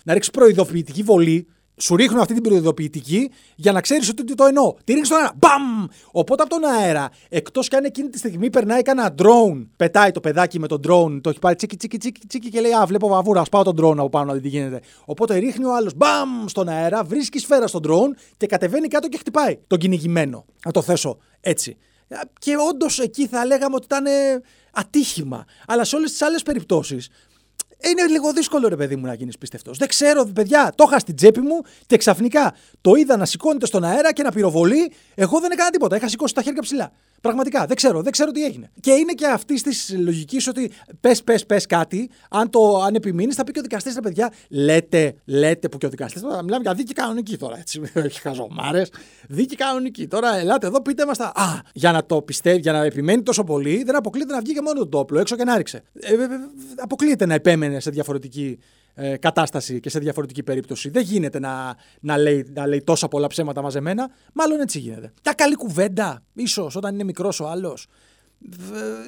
να 0.03 0.13
ρίξεις 0.13 0.31
προειδοποιητική 0.31 1.03
βολή, 1.03 1.47
σου 1.81 1.95
ρίχνω 1.95 2.21
αυτή 2.21 2.33
την 2.33 2.43
προειδοποιητική 2.43 3.31
για 3.55 3.71
να 3.71 3.81
ξέρεις 3.81 4.09
ότι 4.09 4.35
το 4.35 4.45
εννοώ. 4.45 4.73
Τη 4.83 4.91
ρίχνεις 4.91 5.07
στον 5.07 5.19
αέρα. 5.19 5.33
Μπαμ! 5.35 5.85
Οπότε 6.11 6.43
από 6.43 6.51
τον 6.51 6.69
αέρα, 6.69 7.09
εκτός 7.29 7.67
κι 7.67 7.75
αν 7.75 7.83
εκείνη 7.83 8.09
τη 8.09 8.17
στιγμή 8.17 8.49
περνάει 8.49 8.81
κανένα 8.81 9.15
drone, 9.17 9.67
πετάει 9.75 10.11
το 10.11 10.19
παιδάκι 10.19 10.59
με 10.59 10.67
τον 10.67 10.81
drone, 10.87 11.19
το 11.21 11.29
έχει 11.29 11.39
πάρει 11.39 11.55
τσίκι 11.55 11.75
τσίκι 11.75 11.97
τσίκι, 11.97 12.27
τσίκι 12.27 12.49
και 12.49 12.61
λέει 12.61 12.71
Α, 12.71 12.85
βλέπω 12.85 13.07
βαβούρα, 13.07 13.41
ας 13.41 13.49
πάω 13.49 13.63
τον 13.63 13.75
drone 13.81 13.97
από 13.97 14.09
πάνω 14.09 14.25
να 14.25 14.33
δει 14.33 14.39
τι 14.39 14.47
γίνεται. 14.47 14.81
Οπότε 15.05 15.37
ρίχνει 15.37 15.65
ο 15.65 15.75
άλλος 15.75 15.93
μπαμ 15.95 16.45
στον 16.45 16.67
αέρα, 16.67 17.03
βρίσκει 17.03 17.39
σφαίρα 17.39 17.67
στον 17.67 17.81
drone 17.87 18.17
και 18.37 18.45
κατεβαίνει 18.45 18.87
κάτω 18.87 19.07
και 19.07 19.17
χτυπάει 19.17 19.59
τον 19.67 19.77
κυνηγημένο. 19.77 20.45
Να 20.65 20.71
το 20.71 20.81
θέσω 20.81 21.17
έτσι. 21.41 21.77
Και 22.39 22.55
όντως 22.69 22.99
εκεί 22.99 23.27
θα 23.27 23.45
λέγαμε 23.45 23.75
ότι 23.75 23.85
ήταν 23.85 24.05
ατύχημα. 24.73 25.45
Αλλά 25.67 25.83
σε 25.83 25.95
όλες 25.95 26.11
τις 26.11 26.21
άλλες 26.21 26.43
περιπτώσεις 26.43 27.09
είναι 27.89 28.05
λίγο 28.05 28.33
δύσκολο 28.33 28.67
ρε 28.67 28.75
παιδί 28.75 28.95
μου 28.95 29.05
να 29.05 29.13
γίνεις 29.13 29.37
πιστευτό. 29.37 29.71
Δεν 29.77 29.87
ξέρω, 29.87 30.25
παιδιά, 30.25 30.73
το 30.75 30.83
είχα 30.87 30.99
στην 30.99 31.15
τσέπη 31.15 31.39
μου 31.39 31.61
και 31.85 31.97
ξαφνικά 31.97 32.55
το 32.81 32.93
είδα 32.95 33.17
να 33.17 33.25
σηκώνεται 33.25 33.65
στον 33.65 33.83
αέρα 33.83 34.13
και 34.13 34.23
να 34.23 34.31
πυροβολεί. 34.31 34.91
Εγώ 35.15 35.39
δεν 35.39 35.51
έκανα 35.51 35.69
τίποτα. 35.69 35.95
Είχα 35.95 36.07
σηκώσει 36.07 36.33
τα 36.33 36.41
χέρια 36.41 36.61
ψηλά. 36.61 36.91
Πραγματικά 37.21 37.65
δεν 37.65 37.75
ξέρω, 37.75 38.01
δεν 38.01 38.11
ξέρω 38.11 38.31
τι 38.31 38.45
έγινε. 38.45 38.71
Και 38.79 38.91
είναι 38.91 39.13
και 39.13 39.27
αυτή 39.27 39.61
της 39.61 39.95
λογικής 39.97 40.47
ότι 40.47 40.71
πες, 40.99 41.23
πες, 41.23 41.45
πες 41.45 41.65
κάτι. 41.65 42.09
Αν, 42.29 42.49
το, 42.49 42.81
αν 42.81 42.95
επιμείνεις, 42.95 43.35
θα 43.35 43.43
πει 43.43 43.51
και 43.51 43.59
ο 43.59 43.61
δικαστής, 43.61 43.93
ρε 43.93 44.01
παιδιά, 44.01 44.33
λέτε, 44.49 45.15
λέτε 45.25 45.69
που 45.69 45.77
και 45.77 45.85
ο 45.85 45.89
δικαστής. 45.89 46.21
Μιλάμε 46.21 46.61
για 46.61 46.73
δίκη 46.73 46.93
κανονική 46.93 47.37
τώρα, 47.37 47.57
έτσι. 47.59 47.81
Όχι 48.05 48.19
χαζομάρες. 48.19 48.91
Δίκη 49.27 49.55
κανονική. 49.55 50.07
Τώρα 50.07 50.37
ελάτε 50.37 50.67
εδώ, 50.67 50.81
πείτε 50.81 51.05
μας 51.05 51.17
τα. 51.17 51.31
Α, 51.35 51.59
για 51.73 51.91
να 51.91 52.05
το 52.05 52.21
πιστεύει, 52.21 52.59
για 52.59 52.71
να 52.71 52.83
επιμένει 52.83 53.21
τόσο 53.21 53.43
πολύ, 53.43 53.83
δεν 53.83 53.95
αποκλείεται 53.95 54.33
να 54.33 54.41
βγει 54.41 54.53
και 54.53 54.61
μόνο 54.61 54.79
το 54.79 54.87
τόπλο 54.87 55.19
έξω 55.19 55.35
και 55.35 55.43
να 55.43 55.57
ρίξε. 55.57 55.83
Ε, 55.93 56.13
ε, 56.13 56.23
ε, 56.23 56.27
αποκλείεται 56.75 57.25
να 57.25 57.33
επέμενε 57.33 57.79
σε 57.79 57.89
διαφορετική 57.89 58.59
ε, 58.93 59.17
κατάσταση 59.17 59.79
και 59.79 59.89
σε 59.89 59.99
διαφορετική 59.99 60.43
περίπτωση. 60.43 60.89
Δεν 60.89 61.03
γίνεται 61.03 61.39
να, 61.39 61.75
να, 61.99 62.17
λέει, 62.17 62.51
να 62.53 62.67
λέει 62.67 62.81
τόσα 62.83 63.07
πολλά 63.07 63.27
ψέματα 63.27 63.61
μαζεμένα. 63.61 64.09
Μάλλον 64.33 64.59
έτσι 64.59 64.79
γίνεται. 64.79 65.11
Τα 65.21 65.33
καλή 65.33 65.55
κουβέντα, 65.55 66.23
ίσως 66.33 66.75
όταν 66.75 66.93
είναι 66.93 67.03
μικρός 67.03 67.39
ο 67.39 67.47
άλλος 67.47 67.87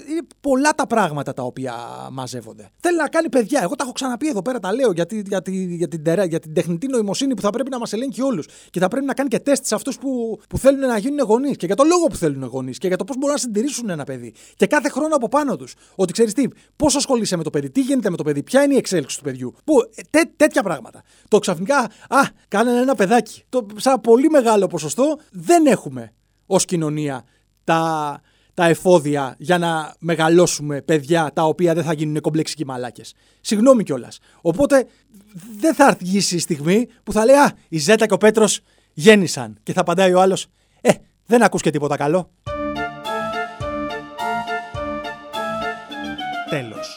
είναι 0.09 0.21
πολλά 0.39 0.71
τα 0.71 0.87
πράγματα 0.87 1.33
τα 1.33 1.43
οποία 1.43 1.75
μαζεύονται. 2.11 2.69
Θέλει 2.79 2.97
να 2.97 3.07
κάνει 3.07 3.29
παιδιά. 3.29 3.59
Εγώ 3.63 3.75
τα 3.75 3.83
έχω 3.83 3.91
ξαναπεί 3.91 4.27
εδώ 4.27 4.41
πέρα, 4.41 4.59
τα 4.59 4.73
λέω 4.73 4.91
για, 4.91 5.05
τη, 5.05 5.21
για, 5.25 5.41
τη, 5.41 5.51
για, 5.75 5.87
την, 5.87 6.01
για 6.29 6.39
την 6.39 6.53
τεχνητή 6.53 6.87
νοημοσύνη 6.87 7.33
που 7.33 7.41
θα 7.41 7.49
πρέπει 7.49 7.69
να 7.69 7.79
μας 7.79 7.93
ελέγχει 7.93 8.21
όλους. 8.21 8.47
Και 8.69 8.79
θα 8.79 8.87
πρέπει 8.87 9.05
να 9.05 9.13
κάνει 9.13 9.29
και 9.29 9.39
τεστ 9.39 9.65
σε 9.65 9.75
αυτούς 9.75 9.97
που, 9.97 10.39
που 10.49 10.57
θέλουν 10.57 10.79
να 10.79 10.97
γίνουν 10.97 11.19
γονείς. 11.19 11.57
Και 11.57 11.65
για 11.65 11.75
το 11.75 11.83
λόγο 11.83 12.05
που 12.05 12.15
θέλουν 12.15 12.43
γονείς. 12.43 12.77
Και 12.77 12.87
για 12.87 12.97
το 12.97 13.03
πώς 13.03 13.17
μπορούν 13.17 13.33
να 13.33 13.39
συντηρήσουν 13.39 13.89
ένα 13.89 14.03
παιδί. 14.03 14.33
Και 14.55 14.67
κάθε 14.67 14.89
χρόνο 14.89 15.15
από 15.15 15.29
πάνω 15.29 15.55
τους. 15.55 15.73
Ότι 15.95 16.13
ξέρεις 16.13 16.33
τι, 16.33 16.47
πώς 16.75 16.95
ασχολείσαι 16.95 17.35
με 17.37 17.43
το 17.43 17.49
παιδί, 17.49 17.69
τι 17.69 17.81
γίνεται 17.81 18.09
με 18.09 18.17
το 18.17 18.23
παιδί, 18.23 18.43
ποια 18.43 18.63
είναι 18.63 18.73
η 18.73 18.77
εξέλιξη 18.77 19.17
του 19.17 19.23
παιδιού. 19.23 19.55
Που, 19.63 19.73
ε, 19.95 20.01
τέ, 20.09 20.31
τέτοια 20.35 20.63
πράγματα. 20.63 21.03
Το 21.27 21.39
ξαφνικά, 21.39 21.77
α, 22.09 22.19
κάνανε 22.47 22.79
ένα 22.79 22.95
παιδάκι. 22.95 23.43
Το, 23.49 23.65
σαν 23.75 24.01
πολύ 24.01 24.29
μεγάλο 24.29 24.67
ποσοστό 24.67 25.17
δεν 25.31 25.65
έχουμε 25.65 26.13
ως 26.45 26.65
κοινωνία 26.65 27.23
τα, 27.63 28.21
τα 28.53 28.65
εφόδια 28.65 29.35
για 29.37 29.57
να 29.57 29.95
μεγαλώσουμε 29.99 30.81
παιδιά 30.81 31.31
τα 31.33 31.43
οποία 31.43 31.73
δεν 31.73 31.83
θα 31.83 31.93
γίνουν 31.93 32.21
κομπλεξικοί 32.21 32.65
μαλάκες. 32.65 33.13
Συγγνώμη 33.41 33.83
κιόλας. 33.83 34.19
Οπότε 34.41 34.87
δεν 35.59 35.73
θα 35.73 35.85
αργήσει 35.85 36.35
η 36.35 36.39
στιγμή 36.39 36.87
που 37.03 37.11
θα 37.11 37.25
λέει 37.25 37.35
Α, 37.35 37.53
η 37.69 37.77
Ζέτα 37.77 38.05
και 38.05 38.13
ο 38.13 38.17
Πέτρος 38.17 38.59
γέννησαν. 38.93 39.57
Και 39.63 39.73
θα 39.73 39.81
απαντάει 39.81 40.13
ο 40.13 40.21
άλλος 40.21 40.47
Ε, 40.81 40.91
δεν 41.25 41.43
ακούς 41.43 41.61
και 41.61 41.69
τίποτα 41.69 41.97
καλό. 41.97 42.29
Τέλος. 46.49 46.92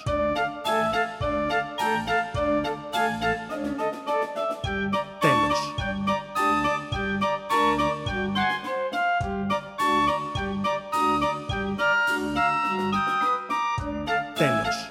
Τέλος. 14.36 14.85